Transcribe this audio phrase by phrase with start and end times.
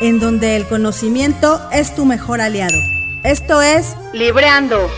[0.00, 2.78] en donde el conocimiento es tu mejor aliado.
[3.22, 4.90] Esto es Libreando.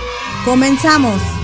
[0.45, 1.38] Comenzamos.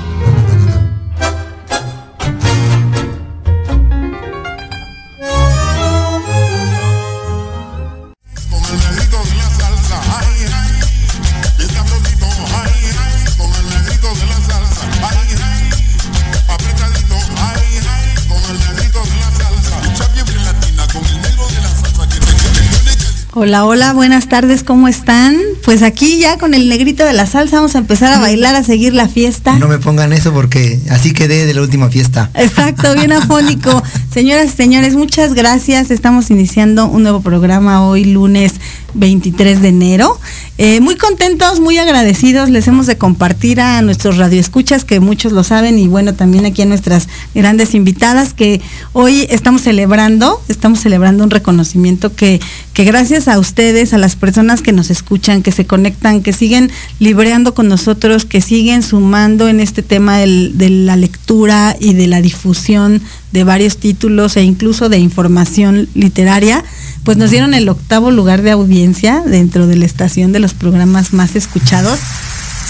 [23.47, 25.37] Hola, hola, buenas tardes, ¿cómo están?
[25.67, 28.63] Pues aquí ya con el negrito de la salsa vamos a empezar a bailar, a
[28.63, 29.59] seguir la fiesta.
[29.59, 32.31] No me pongan eso porque así quedé de la última fiesta.
[32.33, 33.83] Exacto, bien afónico.
[34.11, 35.91] Señoras y señores, muchas gracias.
[35.91, 38.55] Estamos iniciando un nuevo programa hoy, lunes
[38.95, 40.19] 23 de enero.
[40.57, 42.49] Eh, muy contentos, muy agradecidos.
[42.49, 46.63] Les hemos de compartir a nuestros radioescuchas, que muchos lo saben, y bueno, también aquí
[46.63, 48.61] a nuestras grandes invitadas, que
[48.93, 52.41] hoy estamos celebrando, estamos celebrando un reconocimiento que,
[52.73, 56.71] que gracias a ustedes, a las personas que nos escuchan, que se conectan, que siguen
[56.99, 62.21] libreando con nosotros, que siguen sumando en este tema de la lectura y de la
[62.21, 63.03] difusión
[63.35, 66.65] de varios títulos e incluso de información literaria,
[67.03, 71.13] pues nos dieron el octavo lugar de audiencia dentro de la estación de los programas
[71.13, 71.99] más escuchados.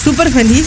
[0.03, 0.65] Súper feliz.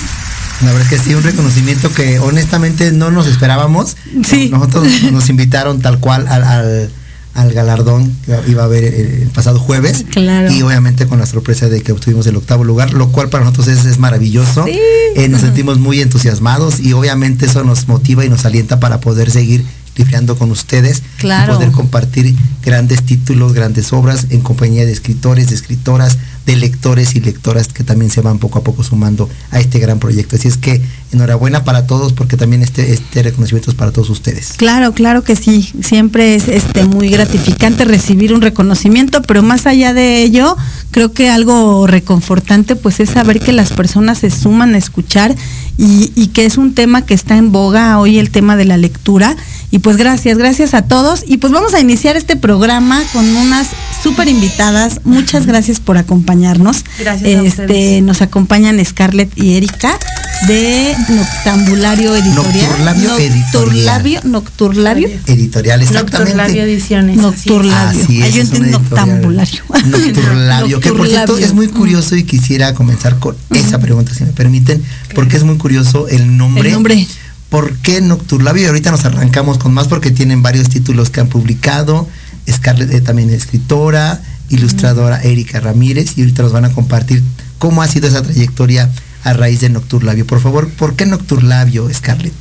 [0.60, 3.96] La verdad es que sí, un reconocimiento que honestamente no nos esperábamos.
[4.24, 4.48] Sí.
[4.50, 6.90] Nosotros nos invitaron tal cual al,
[7.34, 10.04] al, galardón que iba a haber el, pasado jueves.
[10.12, 10.52] Claro.
[10.52, 13.66] Y obviamente con la sorpresa de que obtuvimos el octavo lugar, lo cual para nosotros
[13.66, 14.64] es, es maravilloso.
[14.64, 14.78] Sí.
[15.16, 19.32] Eh, nos sentimos muy entusiasmados y obviamente eso nos motiva y nos alienta para poder
[19.32, 19.64] seguir
[19.98, 21.52] libreando con ustedes Claro.
[21.52, 22.34] y poder compartir
[22.64, 26.16] grandes títulos, grandes obras en compañía de escritores, de escritoras,
[26.46, 29.98] de lectores y lectoras que también se van poco a poco sumando a este gran
[29.98, 30.36] proyecto.
[30.36, 30.80] Así es que
[31.12, 34.54] enhorabuena para todos porque también este, este reconocimiento es para todos ustedes.
[34.56, 35.72] Claro, claro que sí.
[35.82, 40.56] Siempre es este muy gratificante recibir un reconocimiento, pero más allá de ello,
[40.90, 45.34] creo que algo reconfortante pues es saber que las personas se suman a escuchar
[45.76, 48.76] y, y que es un tema que está en boga hoy el tema de la
[48.76, 49.36] lectura.
[49.70, 51.24] Y pues gracias, gracias a todos.
[51.26, 53.68] Y pues vamos a iniciar este programa con unas
[54.02, 55.00] súper invitadas.
[55.04, 56.84] Muchas gracias por acompañarnos.
[56.98, 59.98] Gracias Este, nos acompañan Scarlett y Erika
[60.46, 62.66] de Noctambulario Editorial.
[62.84, 63.10] Nocturlabio
[63.52, 65.08] Nocturlabio, Nocturlabio.
[65.26, 66.18] Editorial, exactamente.
[66.34, 67.16] Nocturlabio Ediciones.
[67.16, 68.02] Nocturlabio.
[68.04, 69.08] Así es, Ah, yo entiendo editorial.
[69.08, 69.62] noctambulario.
[69.86, 74.32] Nocturlabio, que por cierto es muy curioso y quisiera comenzar con esa pregunta, si me
[74.32, 74.82] permiten,
[75.14, 76.68] porque es muy curioso el nombre.
[76.68, 77.06] El nombre.
[77.48, 78.64] ¿Por qué Nocturlabio?
[78.64, 82.08] Y ahorita nos arrancamos con más porque tienen varios títulos que han publicado.
[82.50, 87.22] Scarlett eh, también es escritora, ilustradora Erika Ramírez y ahorita nos van a compartir
[87.58, 88.90] cómo ha sido esa trayectoria
[89.24, 90.26] a raíz de Nocturlabio.
[90.26, 92.32] Por favor, ¿por qué Nocturlabio, Scarlett?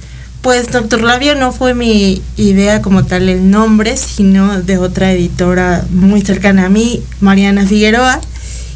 [0.42, 6.22] Pues Nocturlabio no fue mi idea como tal el nombre, sino de otra editora muy
[6.22, 8.22] cercana a mí, Mariana Figueroa.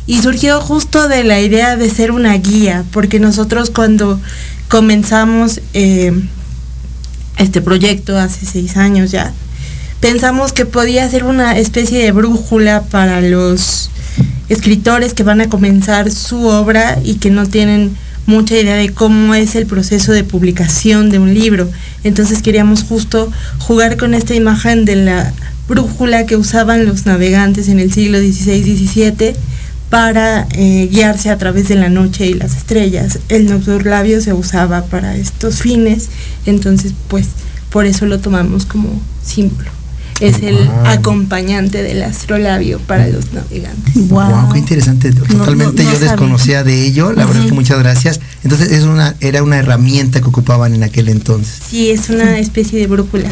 [0.07, 4.19] Y surgió justo de la idea de ser una guía, porque nosotros cuando
[4.67, 6.11] comenzamos eh,
[7.37, 9.31] este proyecto hace seis años ya,
[9.99, 13.91] pensamos que podía ser una especie de brújula para los
[14.51, 19.33] escritores que van a comenzar su obra y que no tienen mucha idea de cómo
[19.33, 21.69] es el proceso de publicación de un libro.
[22.03, 25.31] Entonces queríamos justo jugar con esta imagen de la
[25.69, 29.35] brújula que usaban los navegantes en el siglo XVI-XVII
[29.89, 33.19] para eh, guiarse a través de la noche y las estrellas.
[33.29, 36.09] El nocturlabio se usaba para estos fines,
[36.45, 37.27] entonces pues
[37.69, 39.80] por eso lo tomamos como símbolo.
[40.21, 40.85] Es el Wow.
[40.85, 44.07] acompañante del astrolabio para los navegantes.
[44.09, 44.29] Wow.
[44.29, 45.11] Wow, qué interesante.
[45.11, 46.11] Totalmente no yo sabía.
[46.11, 47.11] desconocía de ello.
[47.11, 48.19] La verdad que muchas gracias.
[48.43, 51.59] Entonces es una era una herramienta que ocupaban en aquel entonces.
[51.69, 53.29] Sí, es una especie de brújula.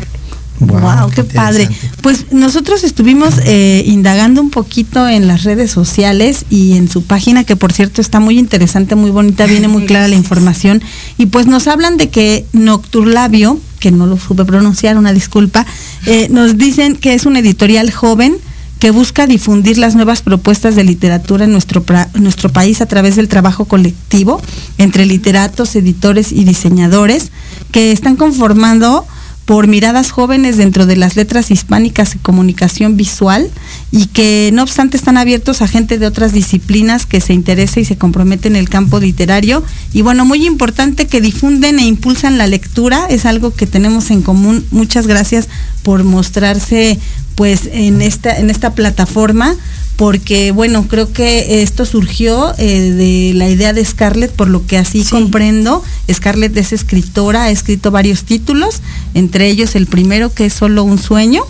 [0.59, 1.69] Wow, qué, padre.
[2.01, 7.43] Pues nosotros estuvimos eh, indagando un poquito en las redes sociales y en su página,
[7.45, 10.81] que por cierto está muy interesante, muy bonita, viene muy clara la información.
[11.17, 15.65] Y pues nos hablan de que Nocturlabio, que no lo supe pronunciar, una disculpa,
[16.05, 18.35] eh, nos dicen que es una editorial joven
[18.79, 22.85] que busca difundir las nuevas propuestas de literatura en nuestro, pra- en nuestro país a
[22.85, 24.41] través del trabajo colectivo
[24.77, 27.31] entre literatos, editores y diseñadores
[27.71, 29.05] que están conformando
[29.49, 33.49] por miradas jóvenes dentro de las letras hispánicas y comunicación visual
[33.91, 37.85] y que no obstante están abiertos a gente de otras disciplinas que se interese y
[37.85, 39.63] se compromete en el campo literario.
[39.91, 44.21] Y bueno, muy importante que difunden e impulsan la lectura, es algo que tenemos en
[44.21, 44.63] común.
[44.69, 45.49] Muchas gracias
[45.81, 46.99] por mostrarse
[47.39, 49.55] pues en esta, en esta plataforma
[49.95, 54.77] porque bueno, creo que esto surgió eh, de la idea de Scarlett, por lo que
[54.77, 55.81] así comprendo.
[56.11, 58.81] Scarlett es escritora, ha escrito varios títulos,
[59.13, 61.43] entre ellos el primero que es Solo un sueño.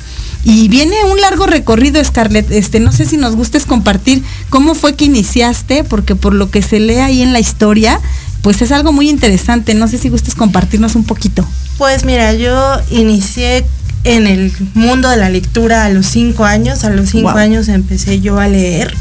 [0.44, 2.52] Y viene un largo recorrido, Scarlett.
[2.52, 6.62] Este, no sé si nos gustes compartir cómo fue que iniciaste, porque por lo que
[6.62, 8.00] se lee ahí en la historia,
[8.44, 9.74] pues es algo muy interesante.
[9.74, 11.48] No sé si gustes compartirnos un poquito.
[11.80, 13.66] Pues mira, yo inicié
[14.04, 16.84] en el mundo de la lectura a los cinco años.
[16.84, 18.94] A los cinco años empecé yo a leer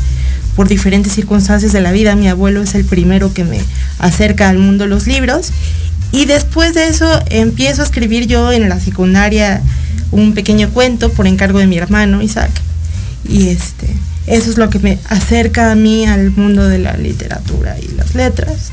[0.57, 2.17] por diferentes circunstancias de la vida.
[2.17, 3.61] Mi abuelo es el primero que me
[3.99, 5.52] acerca al mundo de los libros.
[6.11, 9.62] Y después de eso empiezo a escribir yo en la secundaria
[10.11, 12.50] un pequeño cuento por encargo de mi hermano Isaac.
[13.28, 13.87] Y este,
[14.26, 18.14] eso es lo que me acerca a mí al mundo de la literatura y las
[18.14, 18.73] letras.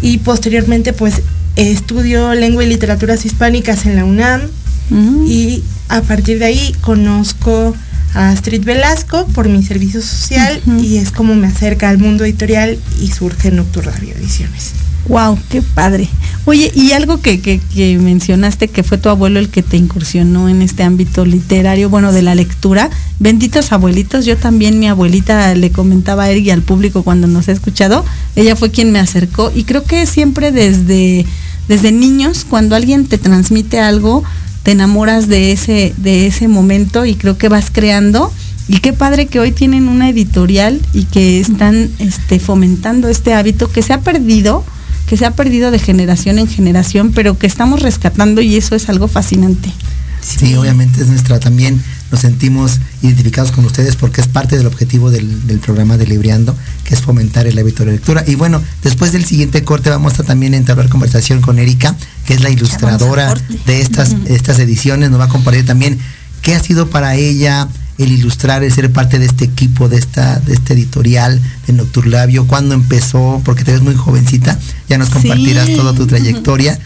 [0.00, 1.22] Y posteriormente pues
[1.56, 4.42] estudio lengua y literaturas hispánicas en la UNAM
[4.90, 7.74] y a partir de ahí conozco
[8.14, 12.78] a Astrid Velasco por mi servicio social y es como me acerca al mundo editorial
[13.00, 14.72] y surge Nocturna Ediciones.
[15.08, 16.08] Wow, qué padre.
[16.44, 20.60] Oye, y algo que, que, mencionaste que fue tu abuelo el que te incursionó en
[20.60, 22.90] este ámbito literario, bueno, de la lectura.
[23.18, 27.48] Benditos abuelitos, yo también mi abuelita le comentaba a él y al público cuando nos
[27.48, 28.04] ha escuchado,
[28.36, 31.24] ella fue quien me acercó y creo que siempre desde,
[31.68, 34.24] desde niños, cuando alguien te transmite algo,
[34.68, 38.30] te enamoras de ese, de ese momento y creo que vas creando.
[38.68, 43.72] Y qué padre que hoy tienen una editorial y que están este, fomentando este hábito
[43.72, 44.62] que se ha perdido,
[45.06, 48.90] que se ha perdido de generación en generación, pero que estamos rescatando y eso es
[48.90, 49.72] algo fascinante.
[50.20, 55.10] Sí, obviamente es nuestra también, nos sentimos identificados con ustedes porque es parte del objetivo
[55.10, 58.24] del, programa de Libreando, que es fomentar el hábito de lectura.
[58.26, 61.94] Y bueno, después del siguiente corte vamos a también entablar conversación con Erika,
[62.26, 63.34] que es la ilustradora
[63.66, 65.98] de estas, estas ediciones, nos va a compartir también
[66.42, 70.38] qué ha sido para ella el ilustrar, el ser parte de este equipo, de esta,
[70.40, 74.58] de este editorial de Nocturlabio, cuándo empezó, porque te ves muy jovencita,
[74.88, 76.78] ya nos compartirás toda tu trayectoria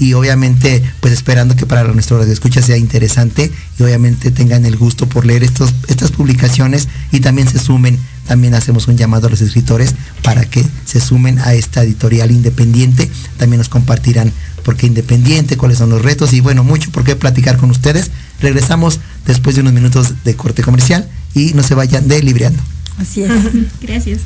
[0.00, 4.78] y obviamente pues esperando que para nuestro de escucha sea interesante y obviamente tengan el
[4.78, 9.30] gusto por leer estos, estas publicaciones y también se sumen, también hacemos un llamado a
[9.30, 14.32] los escritores para que se sumen a esta editorial independiente, también nos compartirán
[14.64, 18.10] por qué independiente, cuáles son los retos y bueno, mucho por qué platicar con ustedes.
[18.40, 22.62] Regresamos después de unos minutos de corte comercial y no se vayan de libreando.
[22.98, 23.30] Así es.
[23.82, 24.20] Gracias.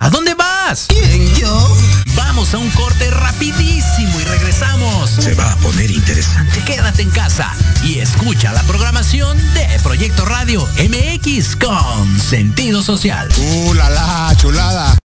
[0.00, 0.84] ¿A dónde vas?
[0.88, 1.76] ¿Quién, yo?
[2.14, 5.08] Vamos a un corte rapidísimo y regresamos.
[5.08, 6.62] Se va a poner interesante.
[6.66, 7.50] Quédate en casa
[7.82, 13.30] y escucha la programación de Proyecto Radio MX con sentido social.
[13.38, 14.98] ¡Uh, la, la chulada!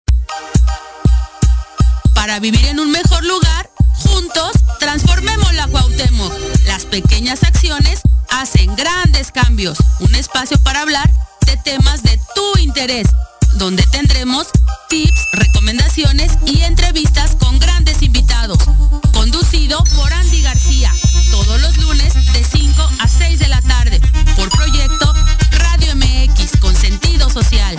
[2.13, 6.33] Para vivir en un mejor lugar, juntos transformemos la Cuauhtémoc.
[6.65, 9.77] Las pequeñas acciones hacen grandes cambios.
[9.99, 11.09] Un espacio para hablar
[11.45, 13.07] de temas de tu interés
[13.57, 14.47] donde tendremos
[14.87, 18.59] tips, recomendaciones y entrevistas con grandes invitados.
[19.13, 20.93] Conducido por Andy García,
[21.31, 23.99] todos los lunes de 5 a 6 de la tarde,
[24.35, 25.13] por proyecto
[25.51, 27.75] Radio MX con sentido social.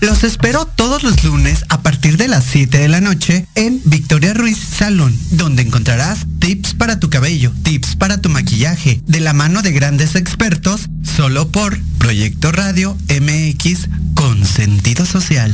[0.00, 4.32] Los espero todos los lunes a partir de las 7 de la noche en Victoria
[4.32, 9.60] Ruiz Salón, donde encontrarás tips para tu cabello, tips para tu maquillaje, de la mano
[9.60, 15.52] de grandes expertos, solo por Proyecto Radio MX con sentido social.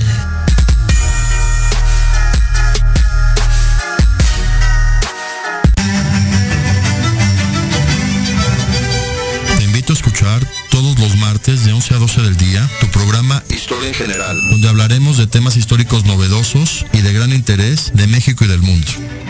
[9.59, 10.47] Te invito a escuchar
[10.85, 14.69] todos los martes de 11 a 12 del día tu programa Historia en General, donde
[14.69, 18.87] hablaremos de temas históricos novedosos y de gran interés de México y del mundo.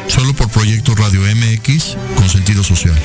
[0.09, 3.01] Solo por Proyecto Radio MX con sentido social.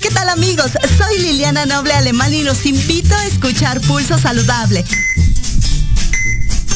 [0.00, 0.72] ¿Qué tal amigos?
[0.98, 4.84] Soy Liliana Noble Alemán y los invito a escuchar Pulso Saludable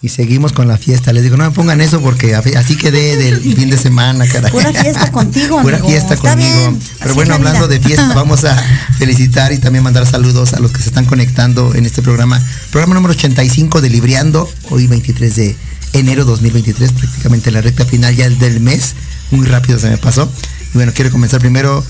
[0.00, 1.12] Y seguimos con la fiesta.
[1.12, 4.52] Les digo, no me pongan eso porque así quedé del fin de semana, caray.
[4.52, 6.56] Pura fiesta contigo, Pura fiesta Está conmigo.
[6.56, 8.56] bien, Pero así bueno, hablando de fiesta, vamos a
[8.98, 12.40] felicitar y también mandar saludos a los que se están conectando en este programa.
[12.70, 15.56] Programa número 85 de Libriando, hoy 23 de
[15.94, 18.94] enero 2023, prácticamente la recta final ya del mes.
[19.32, 20.30] Muy rápido se me pasó.
[20.74, 21.84] Y bueno, quiero comenzar primero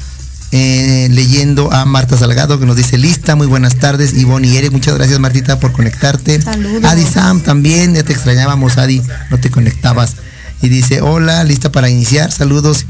[0.51, 4.73] eh, leyendo a Marta Salgado que nos dice lista, muy buenas tardes, Ivonne y Eric,
[4.73, 6.41] muchas gracias Martita por conectarte.
[6.41, 6.85] Saludos.
[6.85, 10.17] Adi Sam también, ya te extrañábamos Adi, no te conectabas.
[10.63, 12.87] Y dice, hola, lista para iniciar, saludos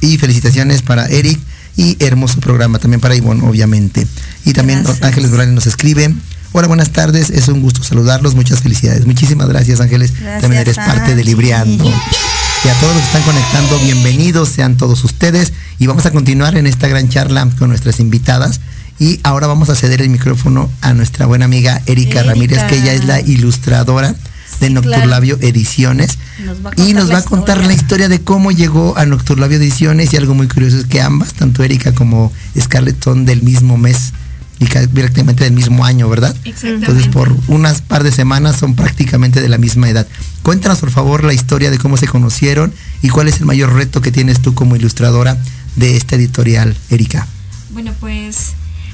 [0.00, 1.40] y felicitaciones para Eric
[1.76, 4.06] y hermoso programa también para Ivonne, obviamente.
[4.44, 5.02] Y también Gracias.
[5.02, 6.14] Ángeles Morales nos escribe.
[6.52, 9.06] Hola, buenas tardes, es un gusto saludarlos, muchas felicidades.
[9.06, 11.24] Muchísimas gracias Ángeles, Gracias, también eres parte de.
[11.24, 11.84] Libriando.
[12.62, 15.54] Y a todos los que están conectando, bienvenidos sean todos ustedes.
[15.78, 18.60] Y vamos a continuar en esta gran charla con nuestras invitadas.
[18.98, 22.22] Y ahora vamos a ceder el micrófono a nuestra buena amiga Erika, Erika.
[22.22, 24.14] Ramírez, que ella es la ilustradora
[24.60, 26.18] de Nocturlabio Ediciones.
[26.44, 27.66] Nos y nos va a contar historia.
[27.66, 30.12] la historia de cómo llegó a Nocturlabio Ediciones.
[30.12, 34.12] Y algo muy curioso es que ambas, tanto Erika como Scarlett, son del mismo mes
[34.60, 36.36] directamente del mismo año, ¿verdad?
[36.44, 40.06] Entonces, por unas par de semanas son prácticamente de la misma edad.
[40.42, 44.00] Cuéntanos, por favor, la historia de cómo se conocieron y cuál es el mayor reto
[44.00, 45.38] que tienes tú como ilustradora
[45.76, 47.26] de esta editorial, Erika.
[47.72, 48.52] Bueno, pues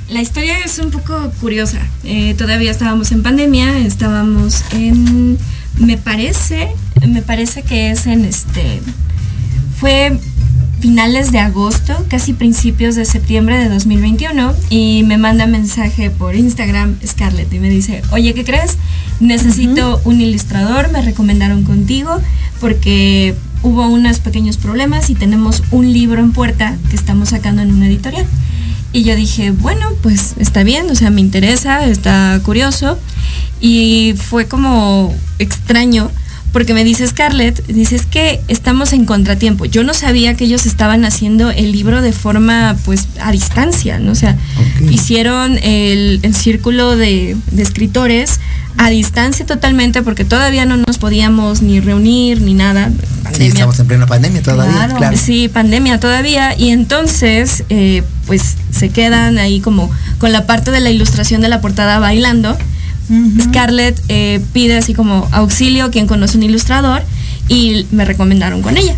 [0.09, 1.81] la historia es un poco curiosa.
[2.05, 5.37] Eh, todavía estábamos en pandemia, estábamos en,
[5.79, 6.68] me parece,
[7.07, 8.81] me parece que es en este,
[9.81, 10.18] fue
[10.80, 16.96] finales de agosto, casi principios de septiembre de 2021 y me manda mensaje por Instagram
[17.04, 18.76] Scarlett y me dice, oye, ¿qué crees?
[19.20, 22.20] Necesito un ilustrador, me recomendaron contigo
[22.60, 27.72] porque hubo unos pequeños problemas y tenemos un libro en puerta que estamos sacando en
[27.72, 28.26] una editorial.
[28.92, 32.98] Y yo dije, bueno, pues está bien, o sea, me interesa, está curioso.
[33.60, 36.10] Y fue como extraño
[36.52, 39.66] porque me dice Scarlett, dice es que estamos en contratiempo.
[39.66, 44.12] Yo no sabía que ellos estaban haciendo el libro de forma pues a distancia, ¿no?
[44.12, 44.37] O sea,
[44.90, 48.40] hicieron el, el círculo de, de escritores
[48.78, 52.90] a distancia totalmente porque todavía no nos podíamos ni reunir ni nada.
[53.32, 55.16] Sí, estamos en plena pandemia todavía, claro.
[55.16, 56.56] Sí, pandemia todavía.
[56.59, 61.48] Y entonces, eh, pues se quedan ahí como con la parte de la ilustración de
[61.48, 62.56] la portada bailando.
[63.40, 67.02] Scarlett eh, pide así como auxilio, quien conoce un ilustrador,
[67.48, 68.96] y me recomendaron con ella.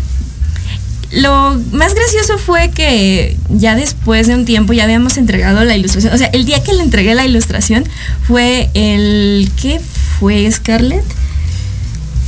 [1.11, 6.13] Lo más gracioso fue que ya después de un tiempo ya habíamos entregado la ilustración.
[6.13, 7.83] O sea, el día que le entregué la ilustración
[8.27, 9.51] fue el...
[9.59, 9.81] ¿Qué
[10.19, 11.03] fue, Scarlett?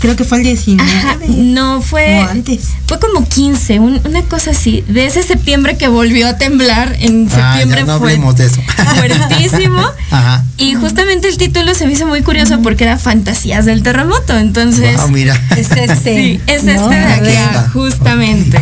[0.01, 0.91] Creo que fue el 19.
[0.91, 2.17] Ajá, no, fue.
[2.17, 2.69] Antes.
[2.87, 4.83] Fue como 15, un- una cosa así.
[4.87, 8.61] De ese septiembre que volvió a temblar, en Ah, septiembre ya no fue de eso.
[8.97, 9.81] fuertísimo.
[10.09, 10.43] Ajá.
[10.57, 14.37] Y justamente el título se me hizo muy curioso porque era Fantasías del Terremoto.
[14.37, 14.97] Entonces.
[14.97, 15.39] Wow, mira.
[15.55, 16.15] Es este.
[16.15, 16.71] Sí, es ¿no?
[16.71, 18.59] este de acá, justamente.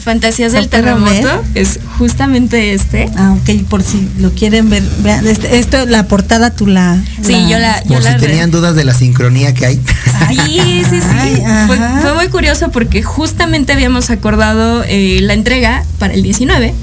[0.00, 0.68] Fantasías del.
[0.68, 3.08] Terremoto es justamente este.
[3.16, 4.82] Ah, ok, por si lo quieren ver.
[5.02, 6.98] Vean, este- esto, la portada tú la.
[7.22, 7.82] Sí, yo la.
[7.84, 9.80] Yo Por si re- tenían dudas de la sincronía que hay.
[10.28, 11.06] Sí, sí, sí.
[11.18, 16.74] Ay, Fue, muy curioso porque justamente habíamos acordado eh, la entrega para el 19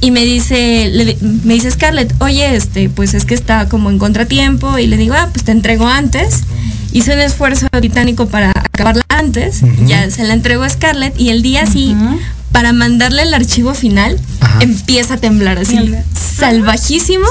[0.00, 3.98] y me dice, le me dice Scarlett, oye, este, pues es que está como en
[3.98, 6.40] contratiempo y le digo, ah, pues te entrego antes.
[6.92, 11.42] Hice un esfuerzo titánico para acabarla antes, ya se la entregó a Scarlett y el
[11.42, 11.96] día así,
[12.52, 14.58] para mandarle el archivo final, Ajá.
[14.60, 15.78] empieza a temblar así,
[16.38, 17.26] salvajísimo.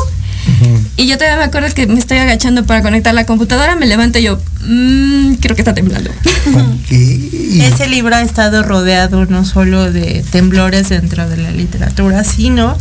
[0.97, 4.17] Y yo todavía me acuerdo que me estoy agachando para conectar la computadora, me levanto
[4.17, 6.09] y yo, "Mm, creo que está temblando.
[6.89, 12.75] Ese libro ha estado rodeado no solo de temblores dentro de la literatura, sino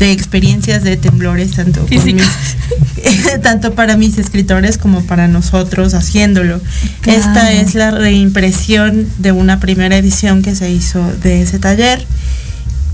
[0.00, 2.26] de experiencias de temblores tanto, con Físicos.
[2.96, 6.60] mis- tanto para mis escritores como para nosotros haciéndolo.
[7.02, 7.20] Claro.
[7.20, 12.04] Esta es la reimpresión de una primera edición que se hizo de ese taller.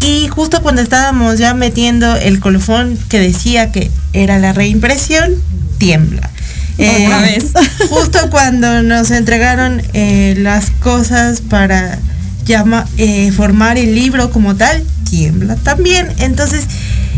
[0.00, 5.32] Y justo cuando estábamos ya metiendo el colofón que decía que era la reimpresión,
[5.78, 6.30] tiembla.
[6.78, 7.52] Eh, Otra vez.
[7.88, 11.98] justo cuando nos entregaron eh, las cosas para
[12.44, 16.08] llama, eh, formar el libro como tal, tiembla también.
[16.18, 16.66] Entonces,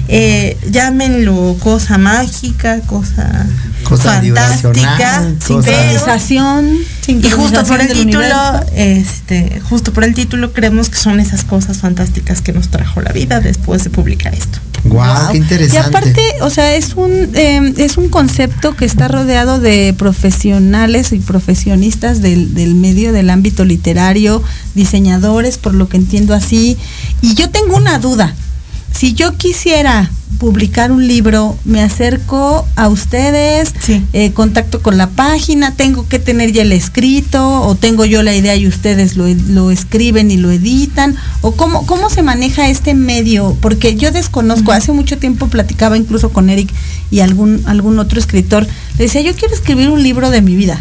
[0.08, 3.46] eh, llámenlo cosa mágica, cosa,
[3.84, 6.76] Cosa fantástica, Sensación.
[7.06, 8.66] Y justo por el título, universo.
[8.74, 13.12] este, justo por el título creemos que son esas cosas fantásticas que nos trajo la
[13.12, 14.58] vida después de publicar esto.
[14.84, 15.74] Guau, qué interesante.
[15.74, 21.12] Y aparte, o sea, es un eh, es un concepto que está rodeado de profesionales
[21.12, 24.42] y profesionistas del, del medio, del ámbito literario,
[24.74, 26.76] diseñadores, por lo que entiendo así.
[27.22, 28.34] Y yo tengo una duda.
[28.98, 33.72] Si yo quisiera publicar un libro, me acerco a ustedes,
[34.12, 38.34] eh, contacto con la página, tengo que tener ya el escrito, o tengo yo la
[38.34, 42.94] idea y ustedes lo, lo escriben y lo editan, o cómo, cómo se maneja este
[42.94, 46.68] medio, porque yo desconozco, hace mucho tiempo platicaba incluso con Eric
[47.12, 48.66] y algún, algún otro escritor,
[48.98, 50.80] le decía, yo quiero escribir un libro de mi vida,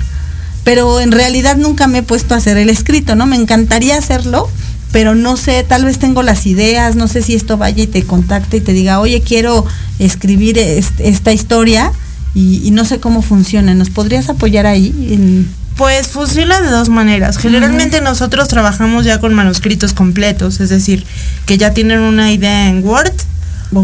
[0.63, 3.27] pero en realidad nunca me he puesto a hacer el escrito, ¿no?
[3.27, 4.49] Me encantaría hacerlo,
[4.91, 8.03] pero no sé, tal vez tengo las ideas, no sé si esto vaya y te
[8.03, 9.65] contacte y te diga, oye, quiero
[9.99, 11.91] escribir est- esta historia
[12.33, 13.73] y, y no sé cómo funciona.
[13.73, 14.93] ¿Nos podrías apoyar ahí?
[15.11, 17.37] En- Pues funciona de dos maneras.
[17.37, 21.05] Generalmente nosotros trabajamos ya con manuscritos completos, es decir,
[21.45, 23.11] que ya tienen una idea en Word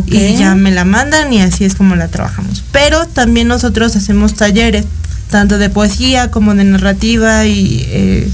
[0.07, 2.63] y ya me la mandan y así es como la trabajamos.
[2.71, 4.85] Pero también nosotros hacemos talleres,
[5.29, 8.29] tanto de poesía como de narrativa y eh,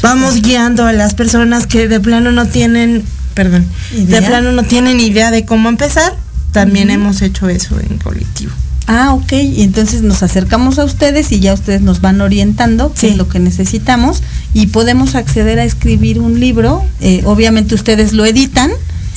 [0.00, 4.20] vamos guiando a las personas que de plano no tienen, perdón, ¿Idea?
[4.20, 6.14] de plano no tienen idea de cómo empezar.
[6.52, 8.52] También hemos hecho eso en colectivo.
[8.86, 9.32] Ah, ok.
[9.32, 13.28] Y entonces nos acercamos a ustedes y ya ustedes nos van orientando qué es lo
[13.28, 14.22] que necesitamos
[14.54, 16.84] y podemos acceder a escribir un libro.
[17.00, 18.70] Eh, obviamente ustedes lo editan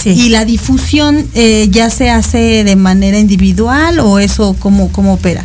[0.05, 5.43] y la difusión eh, ya se hace de manera individual o eso cómo, cómo opera.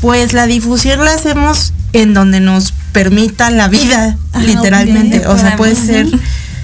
[0.00, 5.26] Pues la difusión la hacemos en donde nos permita la vida, Ah, literalmente.
[5.26, 6.06] O sea, puede ser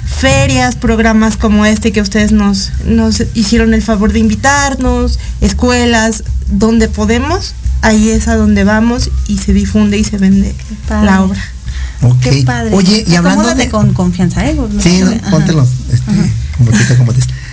[0.07, 6.89] ferias, programas como este que ustedes nos, nos hicieron el favor de invitarnos, escuelas, donde
[6.89, 10.55] podemos, ahí es a donde vamos y se difunde y se vende
[10.89, 11.43] la obra.
[12.03, 12.21] Ok.
[12.21, 12.75] Qué padre.
[12.75, 13.69] Oye, y hablando de...
[13.69, 14.55] con confianza, ¿eh?
[14.55, 15.53] No Sí, no, este, como te.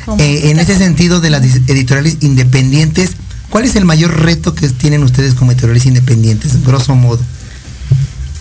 [0.06, 3.12] Como Eh, en ese sentido de las editoriales independientes,
[3.50, 7.20] ¿cuál es el mayor reto que tienen ustedes como editoriales independientes, grosso modo?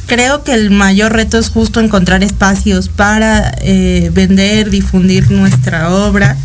[0.07, 6.37] Creo que el mayor reto es justo encontrar espacios para eh, vender, difundir nuestra obra,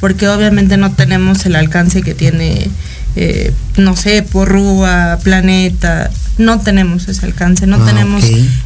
[0.00, 2.68] porque obviamente no tenemos el alcance que tiene,
[3.16, 8.22] eh, no sé, Porrúa, Planeta, no tenemos ese alcance, no Ah, tenemos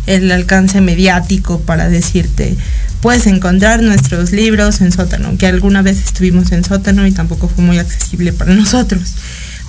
[0.06, 2.56] el alcance mediático para decirte,
[3.00, 7.62] puedes encontrar nuestros libros en sótano, que alguna vez estuvimos en sótano y tampoco fue
[7.62, 9.14] muy accesible para nosotros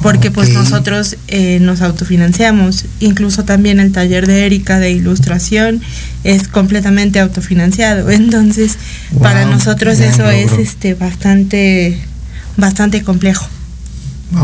[0.02, 5.82] porque pues nosotros eh, nos autofinanciamos, incluso también el taller de Erika de ilustración
[6.24, 8.78] es completamente autofinanciado, entonces
[9.20, 11.98] para nosotros eso es este bastante
[12.58, 13.48] bastante complejo.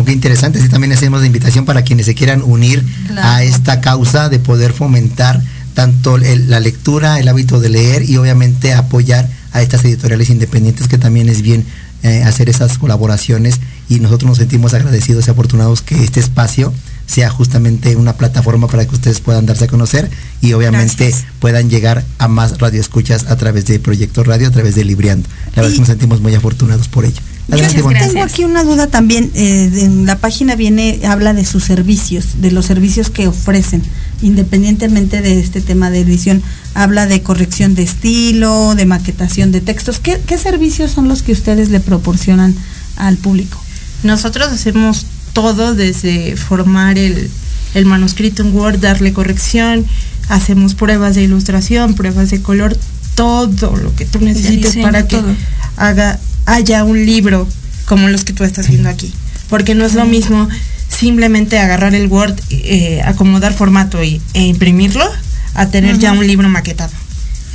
[0.06, 0.62] Qué interesante.
[0.62, 3.28] Sí, también hacemos la invitación para quienes se quieran unir Claro.
[3.28, 5.42] a esta causa de poder fomentar
[5.74, 10.88] tanto el- la lectura, el hábito de leer y obviamente apoyar a estas editoriales independientes
[10.90, 11.64] que también es bien
[12.04, 16.74] eh, hacer esas colaboraciones y nosotros nos sentimos agradecidos y afortunados que este espacio
[17.08, 20.10] sea justamente una plataforma para que ustedes puedan darse a conocer
[20.42, 24.84] y obviamente puedan llegar a más radioescuchas a través de Proyecto Radio, a través de
[24.84, 25.28] Libriando.
[25.56, 27.22] La verdad es que nos sentimos muy afortunados por ello.
[27.50, 28.00] Adelante, Ivonne.
[28.00, 29.32] Tengo aquí una duda también.
[29.34, 33.84] eh, en la página viene, habla de sus servicios, de los servicios que ofrecen,
[34.22, 36.42] independientemente de este tema de edición.
[36.74, 40.00] Habla de corrección de estilo, de maquetación de textos.
[40.00, 42.54] ¿Qué, qué servicios son los que ustedes le proporcionan
[42.98, 43.60] al público?
[44.04, 47.30] Nosotros hacemos todo desde formar el,
[47.74, 49.86] el manuscrito en Word, darle corrección,
[50.30, 52.78] hacemos pruebas de ilustración, pruebas de color,
[53.16, 55.36] todo lo que tú necesites para que todo.
[55.78, 57.48] haga, haya un libro
[57.86, 59.14] como los que tú estás viendo aquí.
[59.50, 60.48] Porque no es lo mismo
[60.90, 65.06] simplemente agarrar el Word, eh, acomodar formato y, e imprimirlo,
[65.54, 66.92] a tener ya un libro maquetado.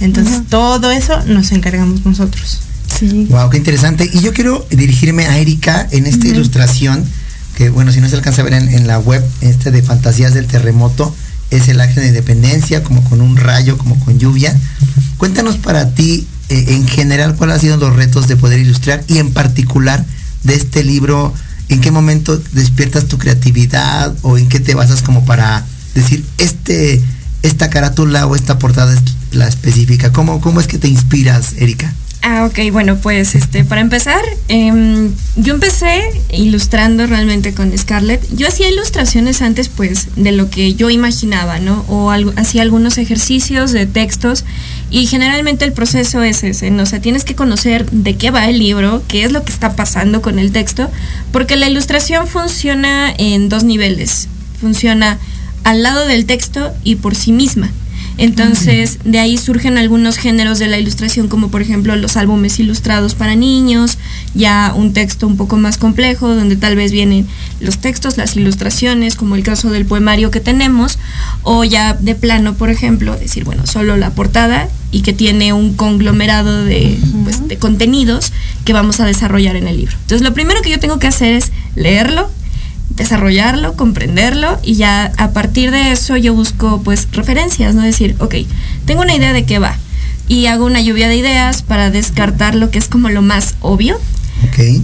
[0.00, 2.60] Entonces todo eso nos encargamos nosotros.
[2.98, 3.26] Sí.
[3.30, 4.08] Wow, qué interesante.
[4.12, 7.04] Y yo quiero dirigirme a Erika en esta ilustración,
[7.56, 10.34] que bueno, si no se alcanza a ver en, en la web, este de Fantasías
[10.34, 11.14] del Terremoto,
[11.50, 14.54] es el ángel de independencia, como con un rayo, como con lluvia.
[15.18, 19.16] Cuéntanos para ti, eh, en general, cuáles han sido los retos de poder ilustrar y
[19.16, 20.04] en particular
[20.42, 21.32] de este libro,
[21.70, 27.02] en qué momento despiertas tu creatividad o en qué te basas como para decir, este,
[27.42, 30.12] esta carátula o esta portada es la específica.
[30.12, 31.90] ¿Cómo, cómo es que te inspiras, Erika?
[32.24, 38.24] Ah, ok, bueno, pues este, para empezar, em, yo empecé ilustrando realmente con Scarlett.
[38.36, 41.84] Yo hacía ilustraciones antes, pues, de lo que yo imaginaba, ¿no?
[41.88, 44.44] O hacía algunos ejercicios de textos
[44.88, 46.84] y generalmente el proceso es ese, ¿no?
[46.84, 49.74] O sea, tienes que conocer de qué va el libro, qué es lo que está
[49.74, 50.88] pasando con el texto,
[51.32, 54.28] porque la ilustración funciona en dos niveles.
[54.60, 55.18] Funciona
[55.64, 57.72] al lado del texto y por sí misma.
[58.18, 63.14] Entonces, de ahí surgen algunos géneros de la ilustración, como por ejemplo los álbumes ilustrados
[63.14, 63.98] para niños,
[64.34, 67.26] ya un texto un poco más complejo, donde tal vez vienen
[67.60, 70.98] los textos, las ilustraciones, como el caso del poemario que tenemos,
[71.42, 75.74] o ya de plano, por ejemplo, decir, bueno, solo la portada y que tiene un
[75.74, 78.32] conglomerado de, pues, de contenidos
[78.64, 79.96] que vamos a desarrollar en el libro.
[80.02, 82.30] Entonces, lo primero que yo tengo que hacer es leerlo,
[82.96, 87.82] desarrollarlo, comprenderlo y ya a partir de eso yo busco pues referencias, ¿no?
[87.82, 88.34] Decir, ok,
[88.84, 89.76] tengo una idea de qué va
[90.28, 93.98] y hago una lluvia de ideas para descartar lo que es como lo más obvio.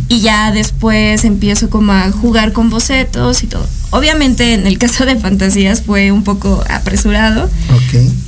[0.09, 3.67] Y ya después empiezo como a jugar con bocetos y todo.
[3.91, 7.51] Obviamente en el caso de fantasías fue un poco apresurado.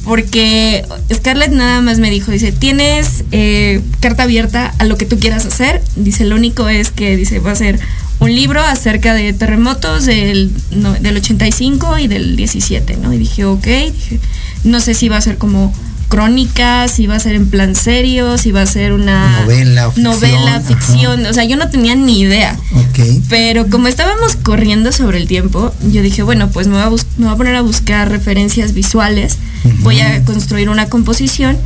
[0.04, 5.18] Porque Scarlett nada más me dijo, dice, tienes eh, carta abierta a lo que tú
[5.18, 5.82] quieras hacer.
[5.96, 7.78] Dice, lo único es que, dice, va a ser
[8.20, 10.52] un libro acerca de terremotos del,
[11.00, 13.12] del 85 y del 17, ¿no?
[13.12, 14.20] Y dije, ok, dije,
[14.64, 15.72] no sé si va a ser como
[16.11, 20.04] crónica, si va a ser en plan serio, si va a ser una novela, ficción,
[20.04, 21.24] novela, ficción.
[21.24, 22.59] o sea, yo no tenía ni idea.
[22.90, 23.22] Okay.
[23.30, 27.24] Pero como estábamos corriendo sobre el tiempo, yo dije, bueno, pues me voy a, me
[27.26, 29.38] voy a poner a buscar referencias visuales,
[29.78, 31.56] voy a construir una composición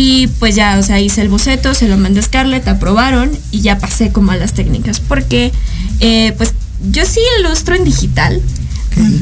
[0.00, 3.60] y pues ya, o sea, hice el boceto, se lo mandé a Scarlett, aprobaron y
[3.60, 5.52] ya pasé como a las técnicas, porque
[6.00, 6.54] eh, pues
[6.90, 8.40] yo sí ilustro en digital,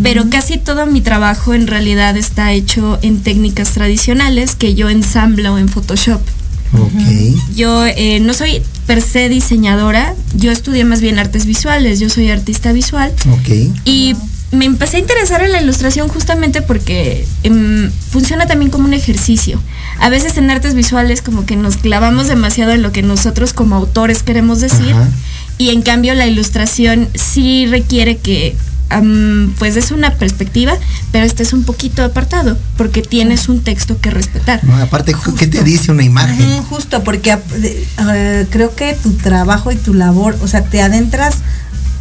[0.05, 5.59] pero casi todo mi trabajo en realidad está hecho en técnicas tradicionales que yo ensamblo
[5.59, 6.21] en Photoshop.
[7.57, 12.31] Yo eh, no soy per se diseñadora, yo estudié más bien artes visuales, yo soy
[12.31, 13.13] artista visual.
[13.85, 14.15] Y
[14.51, 19.61] me empecé a interesar en la ilustración justamente porque em, funciona también como un ejercicio.
[20.01, 23.77] A veces en artes visuales como que nos clavamos demasiado en lo que nosotros como
[23.77, 24.95] autores queremos decir
[25.59, 28.57] y en cambio la ilustración sí requiere que
[29.59, 30.73] pues es una perspectiva,
[31.13, 34.61] pero este es un poquito apartado, porque tienes un texto que respetar.
[34.81, 36.63] aparte, ¿qué te dice una imagen?
[36.63, 37.37] justo, porque
[38.51, 41.37] creo que tu trabajo y tu labor, o sea, te adentras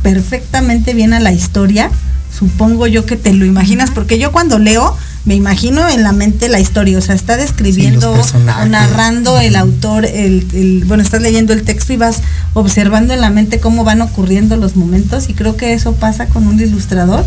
[0.01, 1.91] perfectamente bien a la historia,
[2.37, 4.95] supongo yo que te lo imaginas, porque yo cuando leo,
[5.25, 10.05] me imagino en la mente la historia, o sea, está describiendo o narrando el autor,
[10.05, 12.21] el, bueno, estás leyendo el texto y vas
[12.53, 16.47] observando en la mente cómo van ocurriendo los momentos y creo que eso pasa con
[16.47, 17.25] un ilustrador.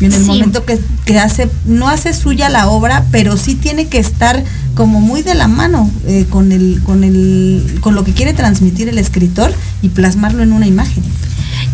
[0.00, 3.88] Y en el momento que, que, hace, no hace suya la obra, pero sí tiene
[3.88, 4.42] que estar
[4.74, 8.88] como muy de la mano eh, con el, con el, con lo que quiere transmitir
[8.88, 11.02] el escritor y plasmarlo en una imagen.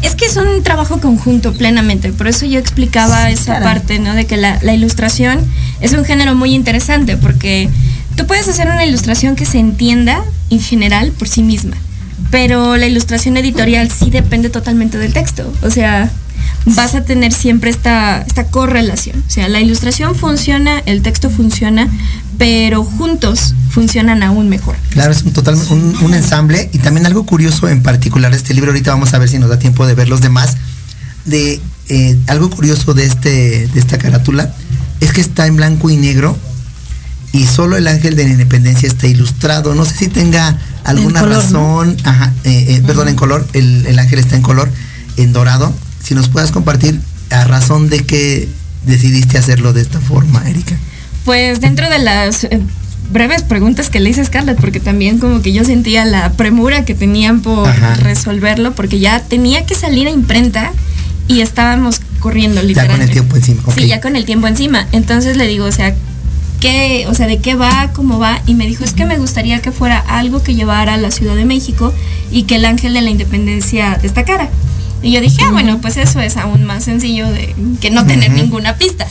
[0.02, 4.14] Es que es un trabajo conjunto plenamente, por eso yo explicaba esa parte, ¿no?
[4.14, 5.40] De que la, ilustración
[5.80, 7.68] es un género muy interesante, porque
[8.16, 11.76] tú puedes hacer una ilustración que se entienda en general por sí misma,
[12.30, 16.10] pero la ilustración editorial sí depende totalmente del texto, o sea,
[16.66, 21.88] vas a tener siempre esta, esta correlación, o sea, la ilustración funciona, el texto funciona,
[22.38, 24.76] pero juntos funcionan aún mejor.
[24.90, 28.70] Claro, es un total un, ensamble y también algo curioso en particular de este libro,
[28.70, 30.56] ahorita vamos a ver si nos da tiempo de ver los demás,
[31.24, 34.54] de eh, algo curioso de, este, de esta carátula
[35.00, 36.36] es que está en blanco y negro
[37.32, 39.74] y solo el ángel de la independencia está ilustrado.
[39.74, 44.18] No sé si tenga alguna razón, ajá, eh, eh, perdón, en color, el, el ángel
[44.18, 44.70] está en color,
[45.16, 45.74] en dorado.
[46.02, 48.48] Si nos puedas compartir a razón de que
[48.86, 50.76] decidiste hacerlo de esta forma, Erika.
[51.26, 52.60] Pues dentro de las eh,
[53.10, 56.84] breves preguntas que le hice a Scarlett, porque también como que yo sentía la premura
[56.84, 60.72] que tenían por resolverlo, porque ya tenía que salir a imprenta
[61.26, 63.12] y estábamos corriendo literalmente.
[63.12, 63.74] Ya con el tiempo encima.
[63.74, 64.86] Sí, ya con el tiempo encima.
[64.92, 65.96] Entonces le digo, o sea,
[66.60, 68.40] ¿qué, o sea, de qué va, cómo va?
[68.46, 71.34] Y me dijo, es que me gustaría que fuera algo que llevara a la Ciudad
[71.34, 71.92] de México
[72.30, 74.48] y que el ángel de la independencia destacara.
[75.02, 78.30] Y yo dije, ah, bueno, pues eso es aún más sencillo de que no tener
[78.30, 79.08] ninguna pista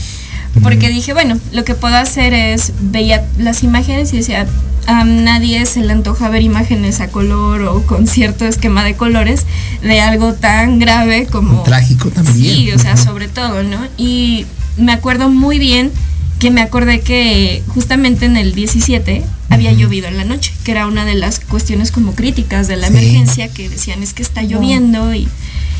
[0.61, 4.47] porque dije, bueno, lo que puedo hacer es, veía las imágenes y decía,
[4.87, 9.45] a nadie se le antoja ver imágenes a color o con cierto esquema de colores
[9.81, 11.63] de algo tan grave como...
[11.63, 12.55] trágico también.
[12.55, 13.79] Sí, o sea, sobre todo, ¿no?
[13.97, 14.45] Y
[14.77, 15.91] me acuerdo muy bien
[16.39, 20.85] que me acordé que justamente en el 17 había llovido en la noche, que era
[20.85, 25.13] una de las cuestiones como críticas de la emergencia, que decían es que está lloviendo
[25.13, 25.27] y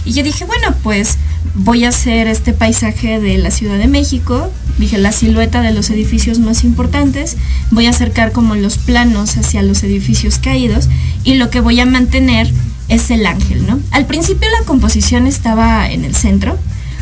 [0.06, 1.18] y yo dije, bueno, pues
[1.56, 5.90] voy a hacer este paisaje de la Ciudad de México, dije la silueta de los
[5.90, 7.38] edificios más importantes,
[7.72, 10.90] voy a acercar como los planos hacia los edificios caídos
[11.24, 12.52] y lo que voy a mantener
[12.88, 13.80] es el ángel, ¿no?
[13.92, 16.58] Al principio la composición estaba en el centro,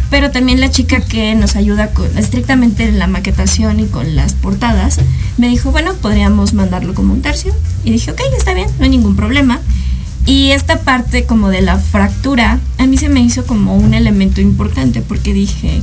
[0.09, 4.33] pero también la chica que nos ayuda con, estrictamente en la maquetación y con las
[4.33, 4.99] portadas,
[5.37, 7.53] me dijo, bueno, podríamos mandarlo como un tercio.
[7.83, 9.59] Y dije, ok, está bien, no hay ningún problema.
[10.25, 14.39] Y esta parte como de la fractura, a mí se me hizo como un elemento
[14.41, 15.81] importante porque dije,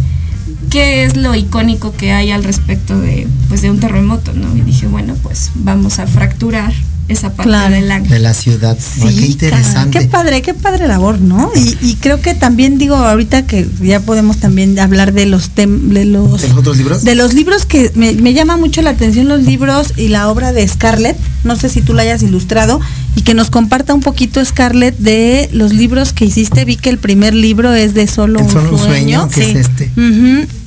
[0.70, 4.57] qué es lo icónico que hay al respecto de, pues, de un terremoto, ¿no?
[4.57, 6.72] Y dije, bueno, pues vamos a fracturar
[7.09, 7.74] esa parte Claro.
[8.09, 8.79] De la ciudad.
[8.79, 9.98] Sí, qué interesante.
[9.98, 11.50] Qué padre, qué padre labor, ¿no?
[11.57, 15.88] Y, y creo que también digo ahorita que ya podemos también hablar de los tem-
[15.88, 17.03] de los ¿De los otros libros?
[17.05, 20.53] de los libros que me, me llama mucho la atención los libros y la obra
[20.53, 21.16] de Scarlett.
[21.42, 22.79] No sé si tú la hayas ilustrado
[23.16, 26.64] y que nos comparta un poquito Scarlett de los libros que hiciste.
[26.64, 29.57] Vi que el primer libro es de solo, un, Solo un sueño, Sueño, que es
[29.57, 29.90] este.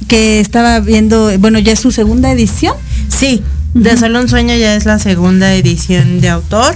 [0.08, 2.76] Que estaba viendo, bueno, ya es su segunda edición.
[3.08, 3.42] Sí,
[3.74, 6.76] de Solo un Sueño ya es la segunda edición de autor.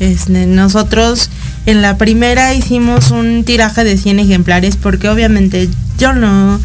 [0.00, 1.30] Este, nosotros
[1.66, 5.68] en la primera hicimos un tiraje de 100 ejemplares porque obviamente
[5.98, 6.60] yo no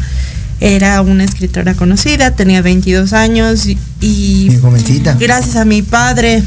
[0.60, 4.48] era una escritora conocida, tenía 22 años y, y
[5.18, 6.42] gracias a mi padre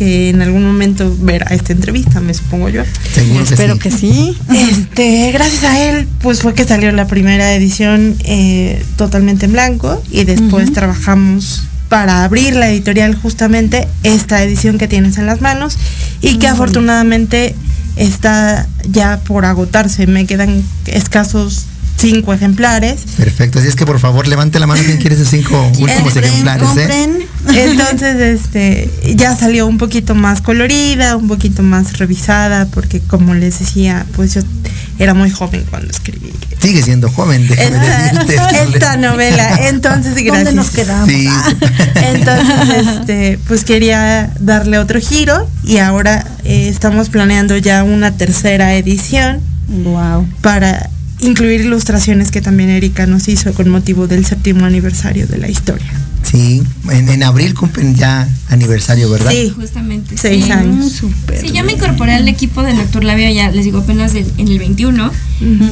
[0.00, 2.84] que en algún momento verá esta entrevista, me supongo yo.
[3.12, 3.80] Seguro que Espero sí.
[3.80, 4.38] que sí.
[4.48, 10.02] Este, gracias a él, pues fue que salió la primera edición eh, totalmente en blanco
[10.10, 15.76] y después trabajamos para abrir la editorial justamente esta edición que tienes en las manos
[16.22, 17.54] y que afortunadamente
[17.96, 20.06] está ya por agotarse.
[20.06, 21.66] Me quedan escasos
[22.00, 23.02] cinco ejemplares.
[23.16, 23.58] Perfecto.
[23.58, 26.68] Así es que por favor levante la mano quien quiere esos cinco últimos Compren, ejemplares,
[26.76, 27.28] ¿eh?
[27.48, 33.58] Entonces, este, ya salió un poquito más colorida, un poquito más revisada, porque como les
[33.58, 34.42] decía, pues yo
[34.98, 38.34] era muy joven cuando escribí Sigue siendo joven, déjame decirte.
[38.34, 39.68] esta, esta novela.
[39.68, 40.44] Entonces, gracias.
[40.44, 41.08] ¿Dónde nos quedamos?
[41.08, 41.26] Sí.
[41.94, 48.74] Entonces, este, pues quería darle otro giro y ahora eh, estamos planeando ya una tercera
[48.74, 50.26] edición Wow.
[50.42, 50.90] para
[51.22, 55.92] incluir ilustraciones que también Erika nos hizo con motivo del séptimo aniversario de la historia.
[56.22, 59.30] Sí, en, en abril cumplen ya aniversario, ¿verdad?
[59.30, 60.16] Sí, Justamente.
[60.16, 60.52] seis sí.
[60.52, 60.92] años.
[60.92, 61.40] Súper.
[61.40, 64.58] Sí, yo me incorporé al equipo de Noctur Labio ya, les digo, apenas en el
[64.58, 65.10] 21.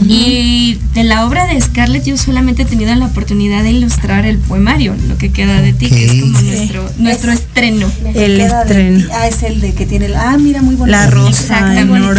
[0.09, 4.39] Y de la obra de Scarlett yo solamente he tenido la oportunidad de ilustrar el
[4.39, 7.91] poemario, lo que queda de ti, que es como nuestro, nuestro estreno.
[8.15, 9.01] El estreno.
[9.01, 9.07] ti.
[9.13, 10.15] Ah, es el de que tiene el.
[10.15, 11.05] Ah, mira, muy bonita.
[11.05, 12.19] La rosa Exactamente.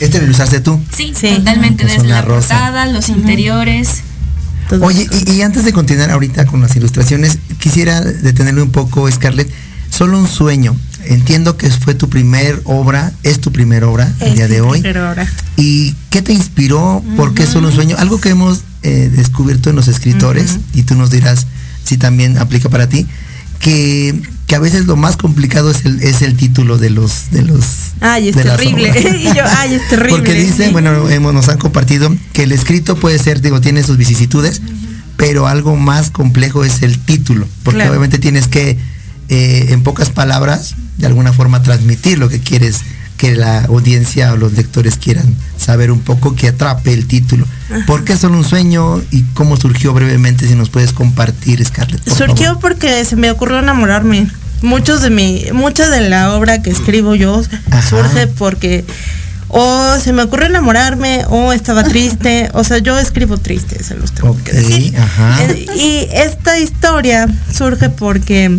[0.00, 0.80] Este lo ilustraste tú.
[0.94, 1.34] Sí, Sí.
[1.36, 2.48] totalmente, Es desde la rosa.
[2.54, 4.02] portada, los interiores.
[4.68, 4.84] Todo.
[4.84, 9.48] Oye, y, y antes de continuar ahorita con las ilustraciones, quisiera detenerme un poco, Scarlett.
[9.90, 10.76] Solo un sueño.
[11.04, 14.82] Entiendo que fue tu primer obra, es tu primer obra el día de hoy.
[14.84, 15.26] Ahora.
[15.56, 17.02] ¿Y qué te inspiró?
[17.16, 17.96] ¿Por qué solo un sueño?
[17.96, 21.46] Algo que hemos eh, descubierto en los escritores, y tú nos dirás
[21.84, 23.06] si también aplica para ti,
[23.60, 27.42] que, que a veces lo más complicado es el, es el título de los de
[27.42, 27.64] los
[28.00, 28.88] Ay, es de terrible.
[29.18, 30.16] y yo, ay, es terrible.
[30.18, 30.72] Porque dicen, Sí.
[30.72, 34.62] bueno, hemos, nos han compartido que el escrito puede ser, digo, tiene sus vicisitudes,
[35.16, 37.90] pero algo más complejo es el título, porque Claro.
[37.90, 38.78] obviamente tienes que,
[39.28, 42.80] eh, en pocas palabras, de alguna forma transmitir lo que quieres
[43.16, 47.46] que la audiencia o los lectores quieran saber un poco, que atrape el título.
[47.86, 50.46] ¿Por qué solo un sueño y cómo surgió brevemente?
[50.46, 52.02] Si nos puedes compartir, Scarlett.
[52.02, 52.60] por Surgió favor?
[52.60, 54.28] porque se me ocurrió enamorarme.
[54.62, 57.82] Muchos de mi, mucha de la obra que escribo yo Ajá.
[57.88, 58.84] surge porque
[59.48, 62.50] o se me ocurrió enamorarme o estaba triste.
[62.54, 64.96] O sea, yo escribo triste, se los tengo Ok, que decir.
[64.98, 65.44] ajá.
[65.44, 68.58] Eh, Y esta historia surge porque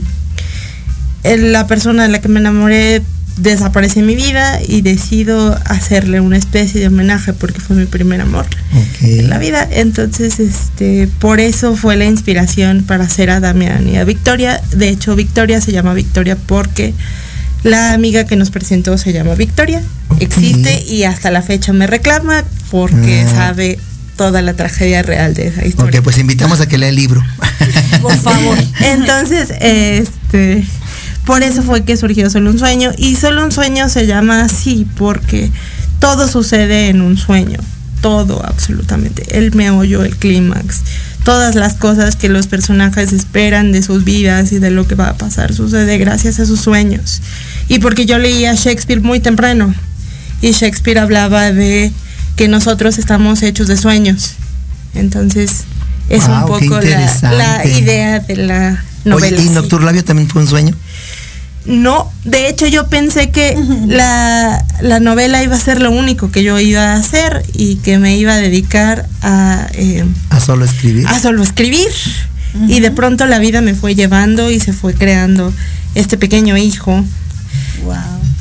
[1.24, 3.02] eh, la persona de la que me enamoré
[3.38, 8.46] desaparece mi vida y decido hacerle una especie de homenaje porque fue mi primer amor
[9.02, 9.68] en la vida.
[9.72, 14.62] Entonces, este, por eso fue la inspiración para hacer a Damián y a Victoria.
[14.76, 16.94] De hecho, Victoria se llama Victoria porque
[17.64, 19.82] la amiga que nos presentó se llama Victoria.
[20.20, 23.30] Existe y hasta la fecha me reclama porque Ah.
[23.36, 23.78] sabe
[24.16, 26.00] toda la tragedia real de esa historia.
[26.00, 27.24] Ok, pues invitamos a que lea el libro.
[28.02, 28.58] Por favor.
[28.82, 30.66] Entonces, este,
[31.28, 32.92] por eso fue que surgió Solo un sueño.
[32.98, 35.52] Y Solo un sueño se llama así porque
[36.00, 37.60] todo sucede en un sueño.
[38.02, 39.38] Todo, absolutamente.
[39.38, 40.82] El meollo, el clímax.
[41.26, 45.10] Todas las cosas que los personajes esperan de sus vidas y de lo que va
[45.10, 47.22] a pasar sucede gracias a sus sueños.
[47.68, 49.76] Y porque yo leía Shakespeare muy temprano.
[50.42, 51.92] Y Shakespeare hablaba de
[52.38, 54.36] que nosotros estamos hechos de sueños.
[54.94, 55.66] Entonces,
[56.08, 59.42] es Wow, un poco la, idea de la Oye, novela.
[59.42, 59.50] ¿y sí.
[59.50, 60.74] Nocturlabio también fue un sueño?
[61.68, 63.56] No, de hecho yo pensé que
[63.88, 68.00] la, la novela iba a ser lo único que yo iba a hacer y que
[68.00, 71.06] me iba a dedicar a, eh, A solo escribir.
[71.08, 71.90] a solo escribir.
[72.68, 75.54] Y de pronto la vida me fue llevando y se fue creando
[75.94, 77.04] este pequeño hijo
[77.84, 77.96] Wow.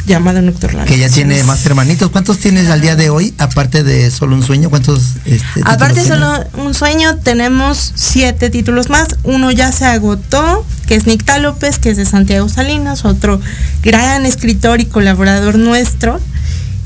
[0.06, 0.92] Llamado Nocturlabio.
[0.92, 2.10] que ya tiene más hermanitos.
[2.10, 3.34] ¿Cuántos tienes al día de hoy?
[3.38, 8.88] Aparte de solo un sueño, ¿cuántos este, Aparte títulos solo un sueño, tenemos siete títulos
[8.88, 9.08] más.
[9.24, 13.40] Uno ya se agotó, que es Nicta López, que es de Santiago Salinas, otro
[13.82, 16.20] gran escritor y colaborador nuestro.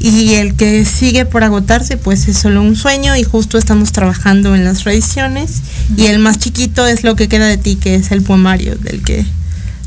[0.02, 4.54] Y el que sigue por agotarse, pues es solo un sueño y justo estamos trabajando
[4.54, 5.60] en las reediciones.
[5.94, 9.02] Y el más chiquito es lo que queda de ti, que es el poemario, del
[9.02, 9.26] que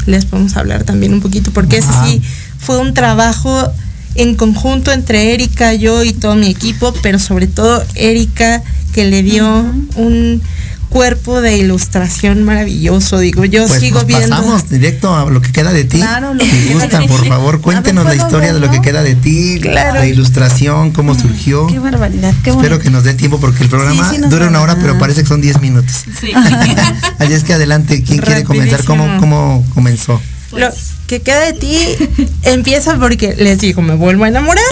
[0.05, 2.21] les podemos hablar también un poquito, porque ese sí
[2.65, 3.71] fue un trabajo
[4.15, 8.61] en conjunto entre Erika, yo y todo mi equipo, pero sobre todo Erika
[8.93, 10.41] que le dio un
[10.89, 14.29] cuerpo de ilustración maravilloso, digo, yo Pues sigo nos viendo.
[14.29, 15.97] pasamos directo a lo que queda de ti.
[15.97, 18.79] Claro, lo que si gustan, por favor, cuéntenos ver, la ¿puedo historia de lo que
[18.81, 19.95] queda de ti, Claro.
[19.95, 21.65] la ilustración, cómo surgió.
[21.65, 24.47] Qué barbaridad, qué Espero que nos dé tiempo porque el programa Sí, sí nos dura
[24.47, 26.03] una hora, pero parece que son 10 minutos.
[26.21, 26.31] Sí.
[27.17, 28.83] Así es que adelante, ¿quién quiere comenzar?
[28.83, 30.21] ¿Cómo, cómo comenzó?
[30.57, 30.69] Lo
[31.07, 31.77] que queda de ti
[32.43, 34.63] empieza porque les digo, me vuelvo a enamorar.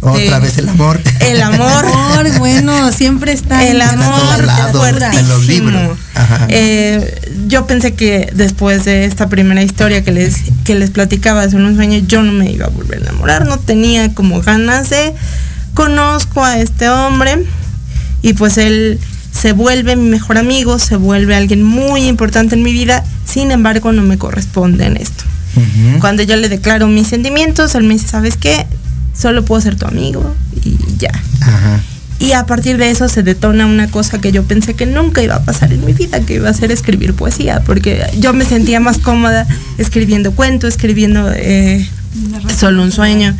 [0.00, 1.00] Otra vez el amor.
[1.20, 1.84] El amor.
[1.86, 3.64] Amor, bueno, siempre está.
[3.64, 4.40] El en- amor
[5.14, 5.96] en los libros.
[6.14, 6.46] Ajá.
[6.48, 11.54] Eh, yo pensé que después de esta primera historia que les, que les platicaba hace
[11.54, 15.14] unos años, yo no me iba a volver a enamorar, no tenía como ganas de
[15.74, 17.44] conozco a este hombre
[18.22, 18.98] y pues él
[19.32, 23.90] se vuelve mi mejor amigo, se vuelve alguien muy importante en mi vida, sin embargo
[23.92, 25.24] no me corresponde en esto.
[26.00, 28.66] Cuando yo le declaro mis sentimientos, él me dice, ¿sabes qué?
[29.18, 31.12] Solo puedo ser tu amigo y ya.
[31.40, 31.80] Ajá.
[32.18, 35.34] Y a partir de eso se detona una cosa que yo pensé que nunca iba
[35.34, 38.78] a pasar en mi vida, que iba a ser escribir poesía, porque yo me sentía
[38.80, 41.86] más cómoda escribiendo cuentos, escribiendo eh,
[42.56, 43.36] solo un sueño.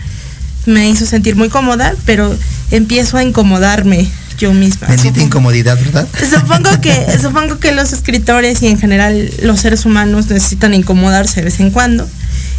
[0.67, 2.37] Me hizo sentir muy cómoda, pero
[2.73, 4.09] empiezo a incomodarme
[4.43, 4.89] yo misma.
[4.89, 6.09] Bendita incomodidad, ¿verdad?
[6.31, 11.45] Supongo que, supongo que los escritores y en general los seres humanos necesitan incomodarse de
[11.45, 12.09] vez en cuando.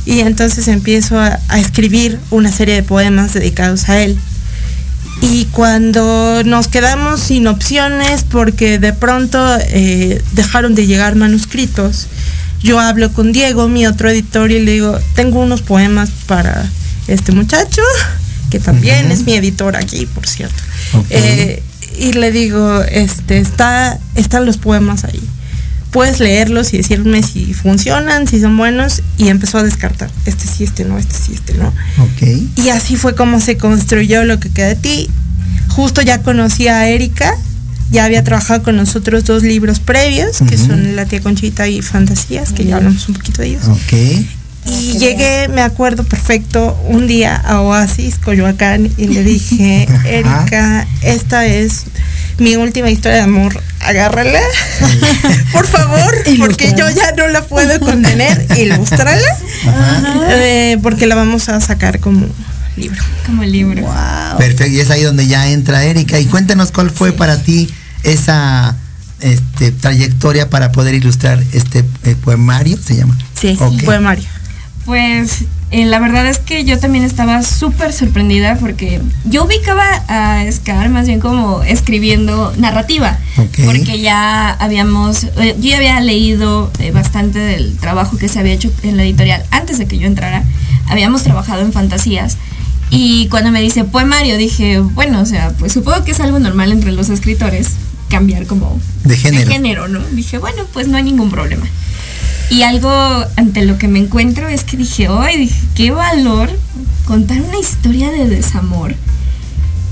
[0.06, 4.18] Y entonces empiezo a, a escribir una serie de poemas dedicados a él.
[5.22, 12.08] Y cuando nos quedamos sin opciones porque de pronto eh, dejaron de llegar manuscritos,
[12.62, 16.66] yo hablo con Diego, mi otro editor, y le digo, tengo unos poemas para
[17.08, 17.82] este muchacho,
[18.50, 20.62] que también es mi editor aquí, por cierto.
[21.10, 21.62] Eh,
[21.98, 25.22] y le digo, este, está, están los poemas ahí.
[25.92, 30.10] Puedes leerlos y decirme si funcionan, si son buenos, y empezó a descartar.
[30.26, 31.68] Este sí, este no, este sí, este no.
[31.68, 32.58] Ok.
[32.58, 35.10] Y así fue como se construyó lo que queda de ti.
[35.70, 37.36] Justo ya conocí a Erika,
[37.92, 42.54] ya había trabajado con nosotros dos libros previos, que son La tía Conchita y Fantasías,
[42.54, 43.66] que ya hablamos un poquito de ellos.
[43.68, 43.94] Ok.
[44.66, 49.88] Y llegué, me acuerdo perfecto, un día a Oasis, Coyoacán, y le dije.
[50.06, 51.84] Erika, esta es
[52.38, 54.40] mi última historia de amor, agárrala,
[55.52, 59.22] por favor, porque yo ya no la puedo contener, ilústrala,
[60.30, 62.26] eh, porque la vamos a sacar como
[62.76, 63.02] libro.
[63.26, 63.82] Como libro.
[63.82, 64.38] Wow.
[64.38, 66.20] Perfecto, y es ahí donde ya entra Erika.
[66.20, 67.70] Y cuéntanos cuál fue para ti
[68.04, 68.76] esa
[69.20, 73.18] este, trayectoria para poder ilustrar este eh, poemario, se llama.
[73.40, 73.84] Sí, Ok.
[73.84, 74.26] poemario.
[74.86, 80.46] Pues eh, la verdad es que yo también estaba súper sorprendida porque yo ubicaba a
[80.52, 83.18] Scar más bien como escribiendo narrativa.
[83.66, 88.54] Porque ya habíamos, eh, yo ya había leído eh, bastante del trabajo que se había
[88.54, 90.44] hecho en la editorial antes de que yo entrara.
[90.88, 92.38] Habíamos trabajado en fantasías.
[92.92, 96.72] Y cuando me dice poemario, dije, bueno, o sea, pues supongo que es algo normal
[96.72, 97.72] entre los escritores
[98.10, 99.46] cambiar como De género.
[99.48, 100.00] de género, ¿no?
[100.12, 101.66] Dije, bueno, pues no hay ningún problema.
[102.50, 102.90] Y algo
[103.36, 106.50] ante lo que me encuentro es que dije, hoy dije, qué valor
[107.06, 108.94] contar una historia de desamor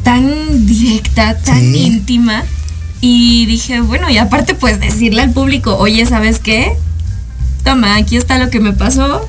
[0.03, 1.77] tan directa, tan Sí.
[1.85, 2.43] íntima.
[3.01, 6.73] Y dije, bueno, y aparte pues decirle al público, oye, ¿sabes qué?
[7.63, 9.27] Toma, aquí está lo que me pasó,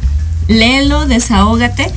[0.48, 1.90] léelo, desahógate.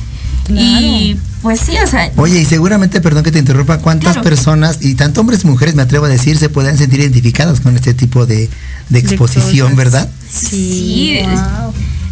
[0.48, 4.28] Y pues sí, o sea, Oye, y seguramente, perdón que te interrumpa, ¿cuántas Claro.
[4.28, 7.76] personas, y tanto hombres y mujeres, me atrevo a decir, se puedan sentir identificadas con
[7.76, 8.48] este tipo de,
[8.88, 10.08] de exposición, verdad?
[10.30, 11.20] Sí,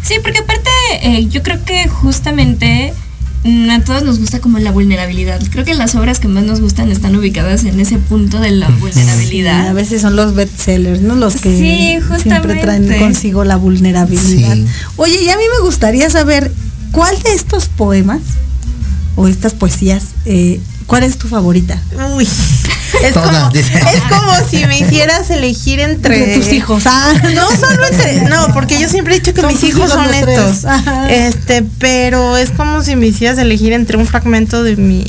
[0.03, 0.69] sí, porque aparte
[1.01, 2.93] eh, yo creo que justamente
[3.43, 5.41] mm, a todos nos gusta como la vulnerabilidad.
[5.51, 8.67] Creo que las obras que más nos gustan están ubicadas en ese punto de la
[8.67, 9.67] Sí, vulnerabilidad.
[9.69, 11.15] a veces son los bestsellers, ¿no?
[11.15, 14.55] Los que Sí, siempre traen consigo la vulnerabilidad.
[14.55, 14.65] Sí.
[14.97, 16.51] Oye, y a mí me gustaría saber
[16.91, 18.21] cuál de estos poemas
[19.15, 21.77] o estas poesías, eh, ¿cuál es tu favorita?
[22.15, 22.23] Uy,
[23.03, 23.73] es Todas, como, dice.
[23.77, 26.83] es como si me hicieras elegir entre Entre tus hijos.
[26.85, 29.91] Ah, No solo entre, no, porque yo siempre he dicho que Son mis hijos hijos
[29.91, 30.65] son estos.
[31.09, 35.03] Este, pero es como si me hicieras elegir entre un fragmento de mi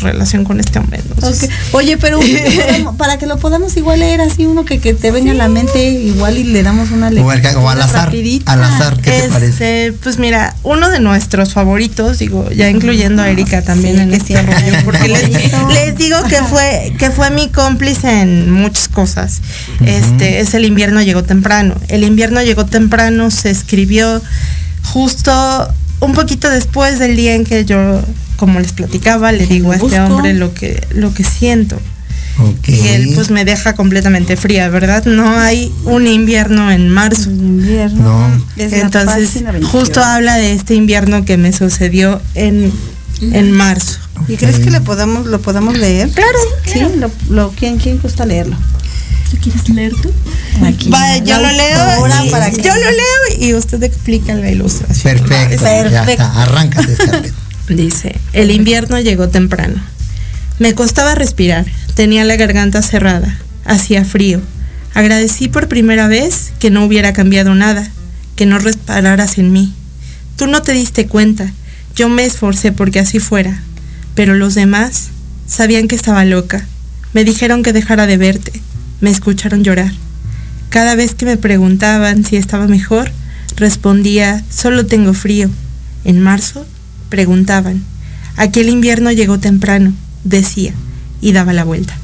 [0.00, 1.00] relación con este hombre.
[1.00, 1.50] entonces-.
[1.72, 2.20] Oye, pero
[2.98, 5.90] para que lo podamos igual leer así uno que, que te venga a la mente
[5.90, 7.50] igual y le damos una lectura.
[7.50, 8.52] al, o al azar, rapidita.
[8.52, 9.86] al azar, ¿qué te parece?
[9.86, 14.10] Este, pues mira, uno de nuestros favoritos, digo, ya incluyendo a Erika también Sí, en
[14.10, 15.08] que este rollo, porque
[15.74, 19.40] les digo que fue, que fue mi cómplice en muchas cosas.
[19.84, 21.74] Este, es el invierno llegó temprano.
[21.88, 24.20] El invierno llegó temprano se escribió
[24.82, 25.32] justo
[26.00, 28.00] un poquito después del día en que yo
[28.36, 31.80] como les platicaba, le digo a este hombre lo que, lo que siento.
[32.66, 35.06] Y él pues me deja completamente fría, ¿verdad?
[35.06, 37.30] No hay un invierno en marzo.
[37.30, 38.28] Invierno.
[38.28, 38.44] No.
[38.62, 39.78] Es la Entonces, página 28.
[39.78, 42.70] justo habla de este invierno que me sucedió en,
[43.22, 44.00] en marzo.
[44.28, 46.10] ¿Y crees que le podamos, lo podamos leer?
[46.10, 46.38] Claro.
[46.70, 48.56] Sí, lo, lo- ¿quién, ¿quién gusta leerlo?
[49.32, 50.12] ¿Lo quieres leer tú?
[50.64, 50.90] Aquí.
[50.90, 52.06] Va, yo lo leo.
[52.26, 55.18] y- para que- Yo lo leo y usted explica la ilustración.
[55.18, 55.64] Perfecto.
[55.64, 56.10] Ya Perfecto.
[56.22, 56.42] está.
[56.42, 57.34] Arráncate, Scarlett.
[57.68, 59.82] Dice, el invierno llegó temprano.
[60.58, 64.40] Me costaba respirar, tenía la garganta cerrada, hacía frío.
[64.94, 67.90] Agradecí por primera vez que no hubiera cambiado nada,
[68.36, 69.74] que no repararas en mí.
[70.36, 71.52] Tú no te diste cuenta,
[71.94, 73.62] yo me esforcé porque así fuera,
[74.14, 75.08] pero los demás
[75.46, 76.66] sabían que estaba loca.
[77.12, 78.52] Me dijeron que dejara de verte,
[79.00, 79.92] me escucharon llorar.
[80.70, 83.10] Cada vez que me preguntaban si estaba mejor,
[83.56, 85.50] respondía, solo tengo frío.
[86.04, 86.66] En marzo,
[87.08, 87.82] preguntaban.
[88.36, 89.92] Aquel invierno llegó temprano,
[90.24, 90.72] decía,
[91.20, 91.96] y daba la vuelta.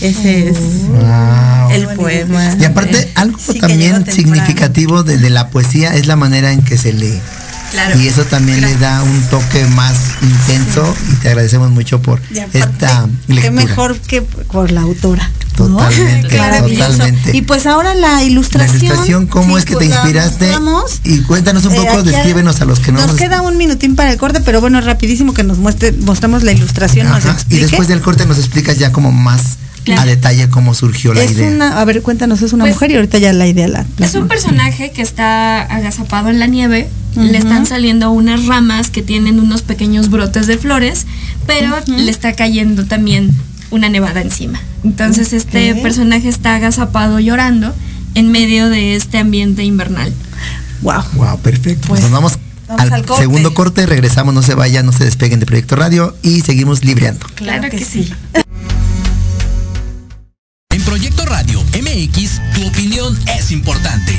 [0.00, 1.70] Ese es Wow.
[1.70, 2.56] el poema.
[2.60, 6.76] Y aparte, algo Sí, también significativo de, de la poesía es la manera en que
[6.76, 7.18] se lee.
[7.74, 8.00] Claro.
[8.00, 12.58] Y eso también le da un toque más intenso y te agradecemos mucho por aparte,
[12.58, 13.42] esta lectura.
[13.42, 15.28] Qué mejor que por la autora.
[15.56, 17.36] Totalmente.
[17.36, 18.76] Y pues ahora la La ilustración.
[18.82, 20.52] ilustración, ¿cómo Sí, es que te pues, inspiraste?
[21.04, 23.56] Y cuéntanos un Eh, poco, aquí descríbenos a los que no Nos nos- queda un
[23.56, 27.08] minutín para el corte, pero bueno, rapidísimo que nos muestre, mostramos la ilustración.
[27.08, 29.42] nos Y después del corte nos explicas ya como más
[29.84, 30.00] Claro.
[30.00, 31.50] a detalle cómo surgió la es idea.
[31.50, 33.84] una, a ver, cuéntanos, es una Pues, mujer y ahorita ya la idea la.
[33.98, 36.88] Es un personaje que está agazapado en la nieve.
[37.16, 41.06] Le están saliendo unas ramas que tienen unos pequeños brotes de flores,
[41.46, 43.30] pero le está cayendo también
[43.70, 44.60] una nevada encima.
[44.82, 47.72] Entonces este personaje está agazapado llorando
[48.14, 50.12] en medio de este ambiente invernal.
[50.82, 51.02] Wow.
[51.14, 51.88] Wow, perfecto.
[51.88, 52.38] Pues, Nos vamos,
[52.68, 53.22] vamos al, al corte.
[53.22, 57.26] segundo corte, regresamos, no se vayan, no se despeguen de Proyecto Radio y seguimos libreando.
[57.36, 58.12] Claro que sí.
[60.70, 64.12] En Proyecto Radio MX, tu opinión es importante.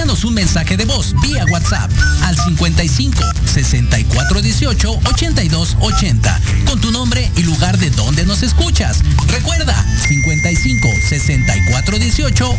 [0.00, 1.90] Envíanos un mensaje de voz vía WhatsApp
[2.22, 9.02] al 55 64 18 82 80 con tu nombre y lugar de donde nos escuchas.
[9.26, 9.74] Recuerda
[10.08, 12.56] 55 64 18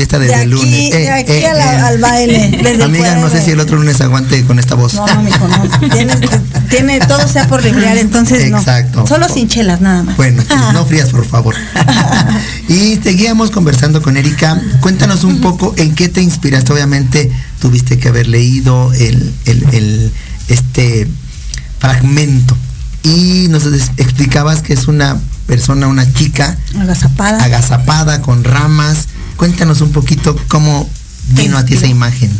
[0.00, 0.90] fiesta desde De el aquí, lunes.
[0.92, 4.42] de aquí a la- al baile, desde Amiga, no sé si el otro lunes aguante
[4.46, 4.94] con esta voz.
[4.94, 5.88] No, mijo, no.
[5.90, 6.16] Tienes,
[6.70, 8.58] tiene, todo sea por recrear, entonces no.
[8.58, 9.06] Exacto.
[9.06, 10.16] Solo sin chelas, nada más.
[10.16, 10.42] Bueno,
[10.72, 11.54] no frías, por favor.
[12.68, 14.58] y seguíamos conversando con Erika.
[14.80, 16.72] Cuéntanos un poco en qué te inspiraste.
[16.72, 17.30] Obviamente
[17.60, 20.12] tuviste que haber leído el, el- el-
[20.48, 21.06] este
[21.78, 22.56] fragmento.
[23.02, 23.66] Y nos
[23.98, 27.44] explicabas que es una persona, una chica Agazapada.
[27.44, 29.08] agazapada con ramas.
[29.40, 30.86] Cuéntanos un poquito cómo
[31.28, 32.30] vino a ti esa imagen.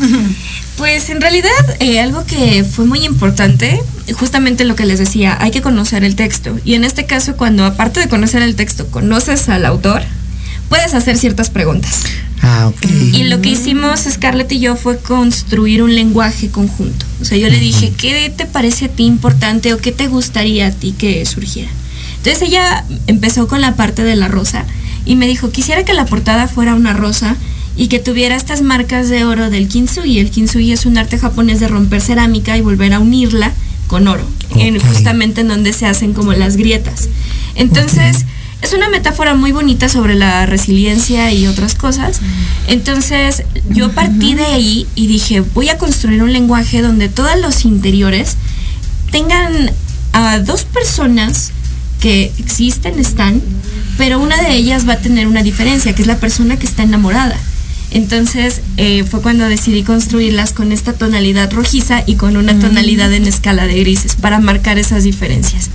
[0.76, 3.82] Pues en realidad eh, algo que fue muy importante,
[4.12, 6.58] justamente lo que les decía, hay que conocer el texto.
[6.62, 10.02] Y en este caso, cuando aparte de conocer el texto, conoces al autor,
[10.68, 12.02] puedes hacer ciertas preguntas.
[12.42, 12.84] Ah, ok.
[13.14, 17.06] Y lo que hicimos Scarlett y yo fue construir un lenguaje conjunto.
[17.22, 20.66] O sea, yo le dije, ¿qué te parece a ti importante o qué te gustaría
[20.66, 21.70] a ti que surgiera?
[22.18, 24.66] Entonces ella empezó con la parte de la rosa
[25.10, 27.34] y me dijo, quisiera que la portada fuera una rosa
[27.76, 30.20] y que tuviera estas marcas de oro del kintsugi.
[30.20, 33.52] El kintsugi es un arte japonés de romper cerámica y volver a unirla
[33.88, 37.08] con oro, en, justamente en donde se hacen como las grietas.
[37.56, 38.24] Entonces,
[38.62, 42.20] es una metáfora muy bonita sobre la resiliencia y otras cosas.
[42.68, 47.64] Entonces, yo partí de ahí y dije, voy a construir un lenguaje donde todos los
[47.64, 48.36] interiores
[49.10, 49.72] tengan
[50.12, 51.50] a dos personas
[52.00, 53.42] que existen, están,
[54.00, 56.82] pero una de ellas va a tener una diferencia, que es la persona que está
[56.82, 57.36] enamorada.
[57.90, 62.60] Entonces eh, fue cuando decidí construirlas con esta tonalidad rojiza y con una Mm.
[62.60, 65.68] tonalidad en escala de grises para marcar esas diferencias.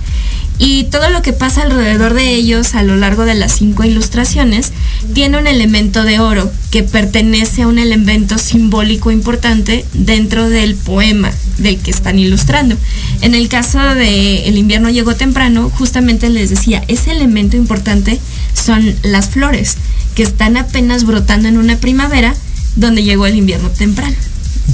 [0.58, 4.72] Y todo lo que pasa alrededor de ellos a lo largo de las cinco ilustraciones
[5.12, 11.30] tiene un elemento de oro que pertenece a un elemento simbólico importante dentro del poema
[11.58, 12.76] del que están ilustrando.
[13.20, 18.18] En el caso de El invierno llegó temprano, justamente les decía, ese elemento importante
[18.54, 19.76] son las flores
[20.14, 22.34] que están apenas brotando en una primavera
[22.76, 24.16] donde llegó el invierno temprano.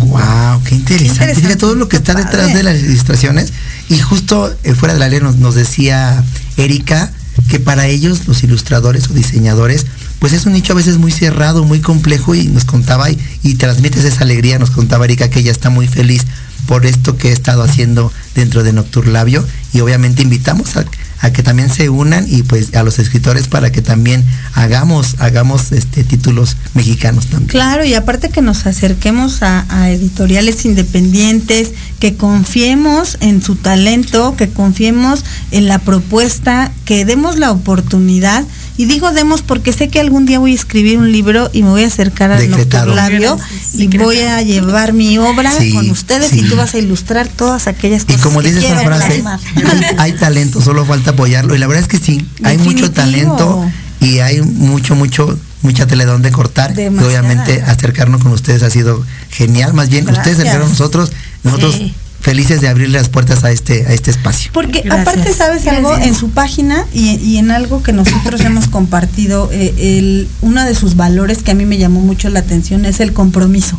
[0.01, 1.57] Wow, qué interesante.
[1.57, 3.53] Todo lo que está detrás de las ilustraciones.
[3.89, 6.25] Y justo eh, fuera de la ley nos, nos decía
[6.57, 7.13] Erika
[7.49, 9.87] que para ellos, los ilustradores o diseñadores,
[10.19, 13.55] pues es un nicho a veces muy cerrado, muy complejo y nos contaba y, y
[13.55, 16.25] transmites esa alegría, nos contaba Erika que ella está muy feliz
[16.67, 20.85] por esto que he estado haciendo dentro de Nocturlabio y obviamente invitamos a,
[21.23, 25.73] a que también se unan y pues a los escritores para que también hagamos hagamos
[25.73, 27.49] este títulos mexicanos también.
[27.49, 34.35] Claro, y aparte que nos acerquemos a, a editoriales independientes, que confiemos en su talento,
[34.37, 38.45] que confiemos en la propuesta, que demos la oportunidad.
[38.77, 41.69] Y digo demos porque sé que algún día voy a escribir un libro y me
[41.71, 42.51] voy a acercar al.
[42.95, 43.39] Labio
[43.75, 47.67] y voy a llevar mi obra Sí, con ustedes y tú vas a ilustrar todas
[47.67, 48.23] aquellas Y cosas.
[48.23, 49.23] como que dice esa frase,
[49.57, 51.55] hay, hay talento, solo falta apoyarlo.
[51.55, 53.65] Y la verdad es que sí, hay mucho talento
[54.01, 56.75] y hay mucho, mucho, mucha tela de donde cortar.
[56.79, 59.75] Y obviamente acercarnos con ustedes ha sido genial.
[59.75, 61.13] Más bien, ustedes acercaron a nosotros,
[61.45, 61.95] nosotros Sí.
[62.23, 64.53] Felices de abrirle las puertas a este, a este espacio.
[64.55, 65.09] Porque Gracias.
[65.09, 65.89] aparte, ¿sabes algo?
[65.89, 66.09] Gracias.
[66.09, 70.75] En su página y, y en algo que nosotros hemos compartido, eh, el, uno de
[70.75, 73.79] sus valores que a mí me llamó mucho la atención es el compromiso.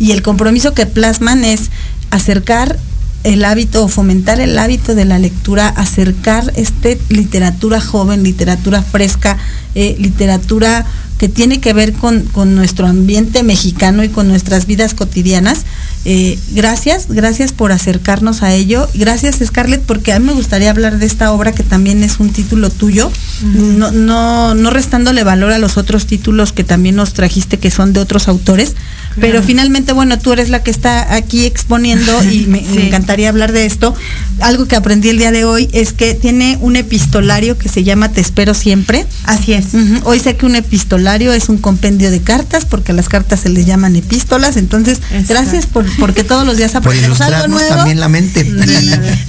[0.00, 1.70] Y el compromiso que plasman es
[2.10, 2.78] acercar
[3.22, 9.38] el hábito o fomentar el hábito de la lectura, acercar este literatura joven, literatura fresca,
[9.74, 10.84] eh, literatura
[11.18, 15.64] que tiene que ver con, con nuestro ambiente mexicano y con nuestras vidas cotidianas.
[16.06, 18.88] Eh, gracias, gracias por acercarnos a ello.
[18.94, 22.30] Gracias Scarlett, porque a mí me gustaría hablar de esta obra que también es un
[22.30, 23.10] título tuyo,
[23.42, 27.92] no, no, no restándole valor a los otros títulos que también nos trajiste que son
[27.92, 28.74] de otros autores.
[29.16, 29.46] Pero Claro.
[29.46, 33.94] finalmente, bueno, tú eres la que está aquí exponiendo y me, encantaría hablar de esto.
[34.40, 38.10] Algo que aprendí el día de hoy es que tiene un epistolario que se llama
[38.10, 39.06] Te espero siempre.
[39.24, 39.66] Así es.
[40.04, 43.48] Hoy sé que un epistolario es un compendio de cartas porque a las cartas se
[43.48, 44.56] les llaman epístolas.
[44.56, 47.68] Entonces, gracias por porque todos los días Por aprendemos algo nuevo.
[47.74, 48.50] también la mente.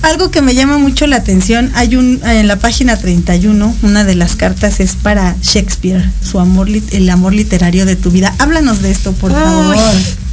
[0.02, 4.16] Algo que me llama mucho la atención, hay un en la página 31, una de
[4.16, 8.34] las cartas es para Shakespeare, su amor el amor literario de tu vida.
[8.40, 9.75] Háblanos de esto, por favor.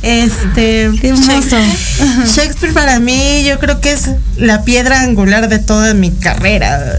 [0.03, 1.31] Este, Qué hermoso.
[1.31, 6.99] Shakespeare, Shakespeare para mí yo creo que es la piedra angular de toda mi carrera.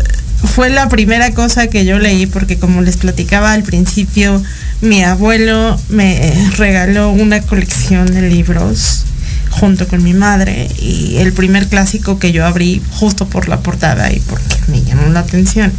[0.55, 4.41] Fue la primera cosa que yo leí porque como les platicaba al principio,
[4.81, 9.05] mi abuelo me regaló una colección de libros
[9.49, 14.11] junto con mi madre y el primer clásico que yo abrí justo por la portada
[14.11, 15.71] y porque me llamó la atención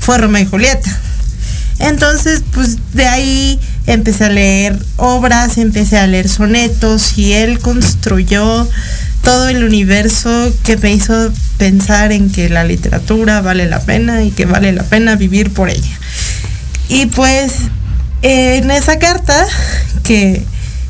[0.00, 0.90] fue Romeo y Julieta.
[1.78, 8.68] Entonces, pues de ahí empecé a leer obras, empecé a leer sonetos y él construyó
[9.22, 14.30] todo el universo que me hizo pensar en que la literatura vale la pena y
[14.30, 15.98] que vale la pena vivir por ella.
[16.88, 17.52] Y pues
[18.22, 19.46] en esa carta
[20.02, 20.44] que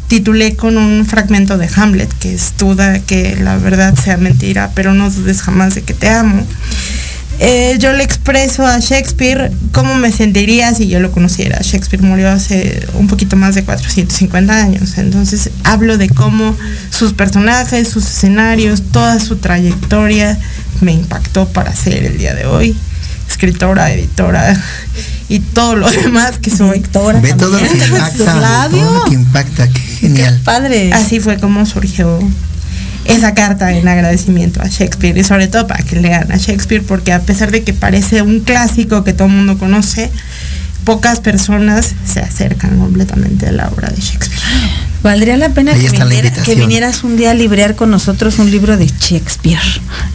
[0.08, 4.92] titulé con un fragmento de Hamlet, que es duda que la verdad sea mentira, pero
[4.92, 6.46] no dudes jamás de que te amo.
[7.44, 11.58] Eh, yo le expreso a Shakespeare cómo me sentiría si yo lo conociera.
[11.60, 16.56] Shakespeare murió hace un poquito más de 450 años, entonces hablo de cómo
[16.90, 20.38] sus personajes, sus escenarios, toda su trayectoria
[20.82, 22.76] me impactó para ser el día de hoy.
[23.28, 24.56] Escritora, editora
[25.28, 26.78] y todo lo demás que soy.
[26.78, 30.40] Ve todo lo que impacta, todo lo que impacta, qué genial.
[30.44, 30.92] Padre.
[30.92, 32.20] Así fue como surgió
[33.04, 37.12] esa carta en agradecimiento a Shakespeare y sobre todo para que lean a Shakespeare porque
[37.12, 40.10] a pesar de que parece un clásico que todo el mundo conoce,
[40.84, 44.40] pocas personas se acercan completamente a la obra de Shakespeare.
[45.02, 48.50] Valdría la pena que, la viniera- que vinieras un día a librear con nosotros un
[48.52, 49.58] libro de Shakespeare.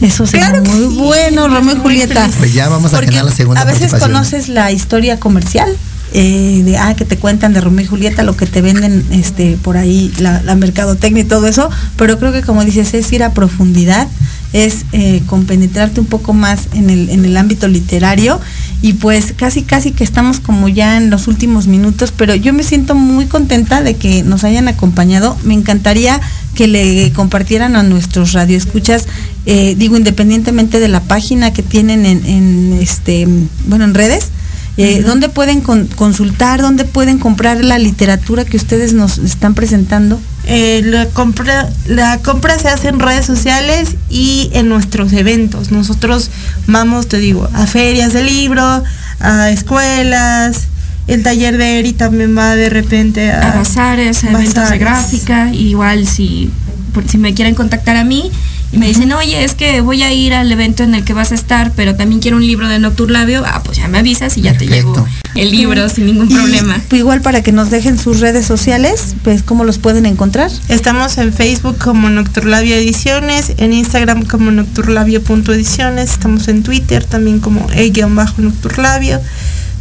[0.02, 0.96] Eso sería Claro muy sí.
[0.98, 2.30] bueno, Romeo y Julieta.
[2.38, 5.70] Pues ya vamos a Porque la segunda a veces conoces la historia comercial.
[6.14, 9.58] Eh, de ah que te cuentan de Romeo y Julieta lo que te venden este
[9.62, 11.70] por ahí la, la mercadotecnia y todo eso.
[11.98, 14.08] Pero creo que como dices es ir a profundidad
[14.54, 18.40] es eh, compenetrarte un poco más en el, en el ámbito literario.
[18.82, 22.64] Y pues casi casi que estamos como ya en los últimos minutos pero yo me
[22.64, 25.38] siento muy contenta de que nos hayan acompañado.
[25.44, 26.22] Me encantaría
[26.56, 29.08] que le compartieran a nuestros radioescuchas
[29.46, 33.28] eh, digo independientemente de la página que tienen en, en este
[33.68, 34.32] bueno en redes
[34.78, 36.62] eh, ¿Dónde pueden con- consultar?
[36.62, 40.20] ¿Dónde pueden comprar la literatura que ustedes nos están presentando?
[40.46, 45.72] Eh, la, compra, la compra se hace en redes sociales y en nuestros eventos.
[45.72, 46.30] Nosotros
[46.68, 48.84] vamos, te digo, a ferias de libro,
[49.20, 50.68] a escuelas.
[51.08, 54.80] El taller de Eri también va de repente a, a bazares, a eventos de bazares.
[54.80, 56.52] gráfica, igual si,
[56.94, 58.30] por- si me quieren contactar a mí
[58.72, 61.32] y me dicen, oye, es que voy a ir al evento en el que vas
[61.32, 64.42] a estar, pero también quiero un libro de Nocturlabio, ah, pues ya me avisas y
[64.42, 66.82] ya te llevo el libro sin ningún Y, problema.
[66.90, 70.52] pues, igual para que nos dejen sus redes sociales, pues cómo los pueden encontrar.
[70.68, 77.68] Estamos en Facebook como Nocturlabio Ediciones, en Instagram como nocturlabio.ediciones, estamos en Twitter también como
[77.74, 79.22] e-nocturlabio.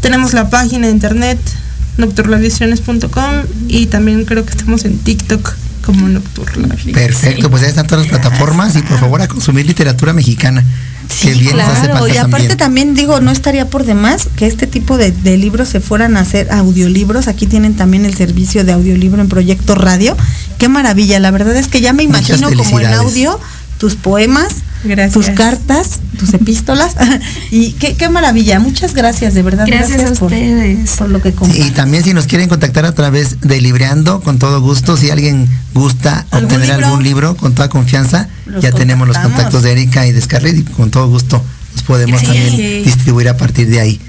[0.00, 1.38] Tenemos la página de internet
[1.96, 3.32] nocturlabioediciones.com
[3.68, 5.54] y también creo que estamos en TikTok
[5.86, 6.92] como Nocturlabio.
[6.92, 10.64] Perfecto, pues ahí están todas las plataformas y por favor a consumir literatura mexicana.
[11.22, 12.58] que bien nos hace claro, y aparte también.
[12.58, 16.20] también digo, no estaría por demás que este tipo de, de libros se fueran a
[16.20, 17.28] hacer audiolibros.
[17.28, 20.16] Aquí tienen también el servicio de audiolibro en Proyecto Radio.
[20.58, 23.38] Qué maravilla, la verdad es que ya me imagino como en audio
[23.78, 24.48] tus poemas,
[24.84, 25.12] Gracias.
[25.12, 26.94] tus cartas, tus epístolas.
[27.50, 29.66] y qué, qué maravilla, muchas gracias, de verdad.
[29.66, 30.90] Gracias a por, ustedes.
[30.92, 31.74] por lo que Y comparten.
[31.74, 36.24] también si nos quieren contactar a través de Libreando, con todo gusto, si alguien gusta
[36.30, 36.86] ¿Algún obtener libro?
[36.86, 40.56] algún libro, con toda confianza, Los ya tenemos los contactos de Erika y de Scarlett
[40.58, 41.42] y con todo gusto
[41.74, 42.26] los podemos Sí.
[42.26, 44.00] también distribuir a partir de ahí.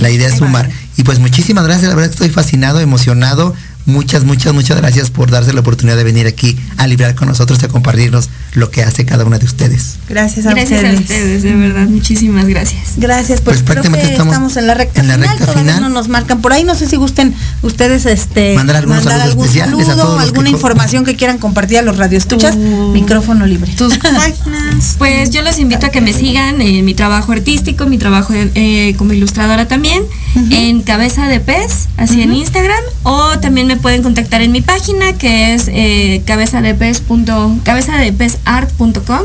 [0.00, 0.68] La idea es sumar.
[0.96, 3.54] Y pues muchísimas gracias, la verdad estoy fascinado, emocionado.
[3.86, 7.58] Muchas, muchas, muchas gracias por darse la oportunidad de venir aquí a librar con nosotros
[7.62, 9.96] y a compartirnos lo que hace cada una de ustedes.
[10.08, 11.00] Gracias a Gracias a ustedes.
[11.00, 12.94] ustedes, de verdad, muchísimas gracias.
[12.96, 15.44] Gracias, pues, Pues creo prácticamente que estamos estamos, en la recta en la final, recta
[15.46, 15.82] todavía final.
[15.82, 17.32] no nos marcan por ahí, no sé si gusten
[17.62, 21.38] ustedes este Mandar algunos saludos algún especiales a saludo, todos que alguna información que quieran
[21.38, 23.72] compartir a los radioescuchas, Tu- micrófono libre.
[23.76, 24.96] Tus páginas.
[24.98, 28.94] Pues yo los invito a que me sigan en mi trabajo artístico, mi trabajo eh,
[28.98, 30.02] como ilustradora también,
[30.50, 35.14] en Cabeza de Pez, así en Instagram, o también me pueden contactar en mi página
[35.14, 39.22] que es eh, cabezadepezart.com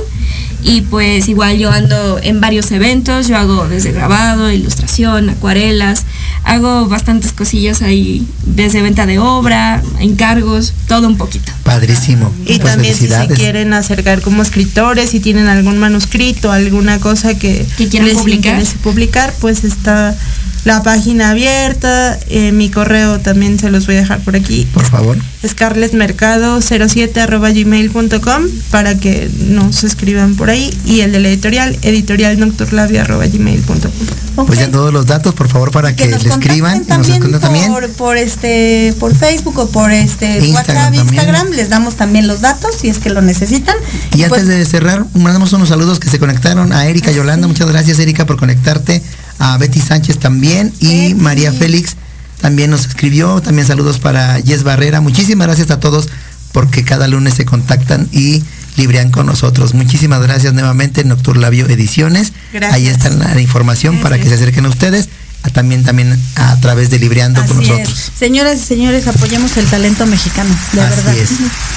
[0.64, 6.06] y pues igual yo ando en varios eventos, yo hago desde grabado, ilustración, acuarelas,
[6.44, 11.52] hago bastantes cosillas ahí, desde venta de obra, encargos, todo un poquito.
[11.64, 12.32] Padrísimo.
[12.46, 17.36] Y Pues también si se quieren acercar como escritores, si tienen algún manuscrito, alguna cosa
[17.38, 18.62] que, Que quieran les publicar.
[18.84, 20.16] publicar, pues está
[20.64, 24.86] la página abierta, eh, mi correo también se los voy a dejar por aquí, Por
[24.86, 25.18] favor.
[25.44, 33.02] scarletmercado07 arroba gmail.com para que nos escriban por ahí y el de la editorial editorialnocturlabio
[33.02, 36.80] arroba gmail.com Pues ya todos los datos, por favor, para que, nos le escriban y
[36.80, 37.72] contacten nos también escriban también.
[37.72, 41.08] por, por este por Facebook o por este Instagram WhatsApp, también.
[41.08, 43.76] Instagram, les damos también los datos si es que lo necesitan.
[44.14, 47.48] Y pues, antes de cerrar, mandamos unos saludos que se conectaron a Erika Yolanda.
[47.48, 49.02] Muchas gracias, Erika, por conectarte.
[49.40, 50.74] A Betty Sánchez también.
[50.80, 51.16] Y Betty.
[51.16, 51.96] María Félix
[52.42, 53.42] también nos escribió.
[53.42, 55.02] También saludos para Jess Barrera.
[55.02, 56.10] Muchísimas gracias a todos
[56.52, 58.44] porque cada lunes se contactan y
[58.78, 59.74] librean con nosotros.
[59.74, 62.34] Muchísimas gracias nuevamente, Nocturlabio Ediciones.
[62.54, 62.74] Gracias.
[62.74, 65.10] Ahí está la, la información para que se acerquen a ustedes.
[65.50, 67.90] También, también a través de Libreando con nosotros.
[67.90, 68.12] es.
[68.18, 71.18] Señoras y señores, apoyemos el talento mexicano, de Así verdad.
[71.18, 71.30] es.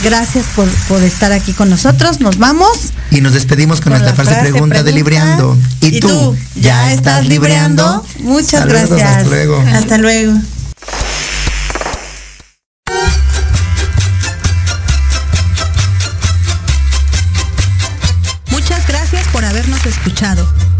[0.02, 2.20] Gracias por, por estar aquí con nosotros.
[2.20, 2.92] Nos vamos.
[3.10, 4.96] Y nos despedimos con, Con nuestra frase frase pregunta, de pregunta.
[4.98, 5.58] Libreando.
[5.80, 8.04] ¿Y, ¿Y tú, tú, ya estás libreando?
[8.20, 9.16] Muchas Saludos, gracias.
[9.16, 9.64] Hasta luego.
[9.72, 10.32] Hasta luego.
[18.50, 20.46] Muchas gracias por habernos escuchado.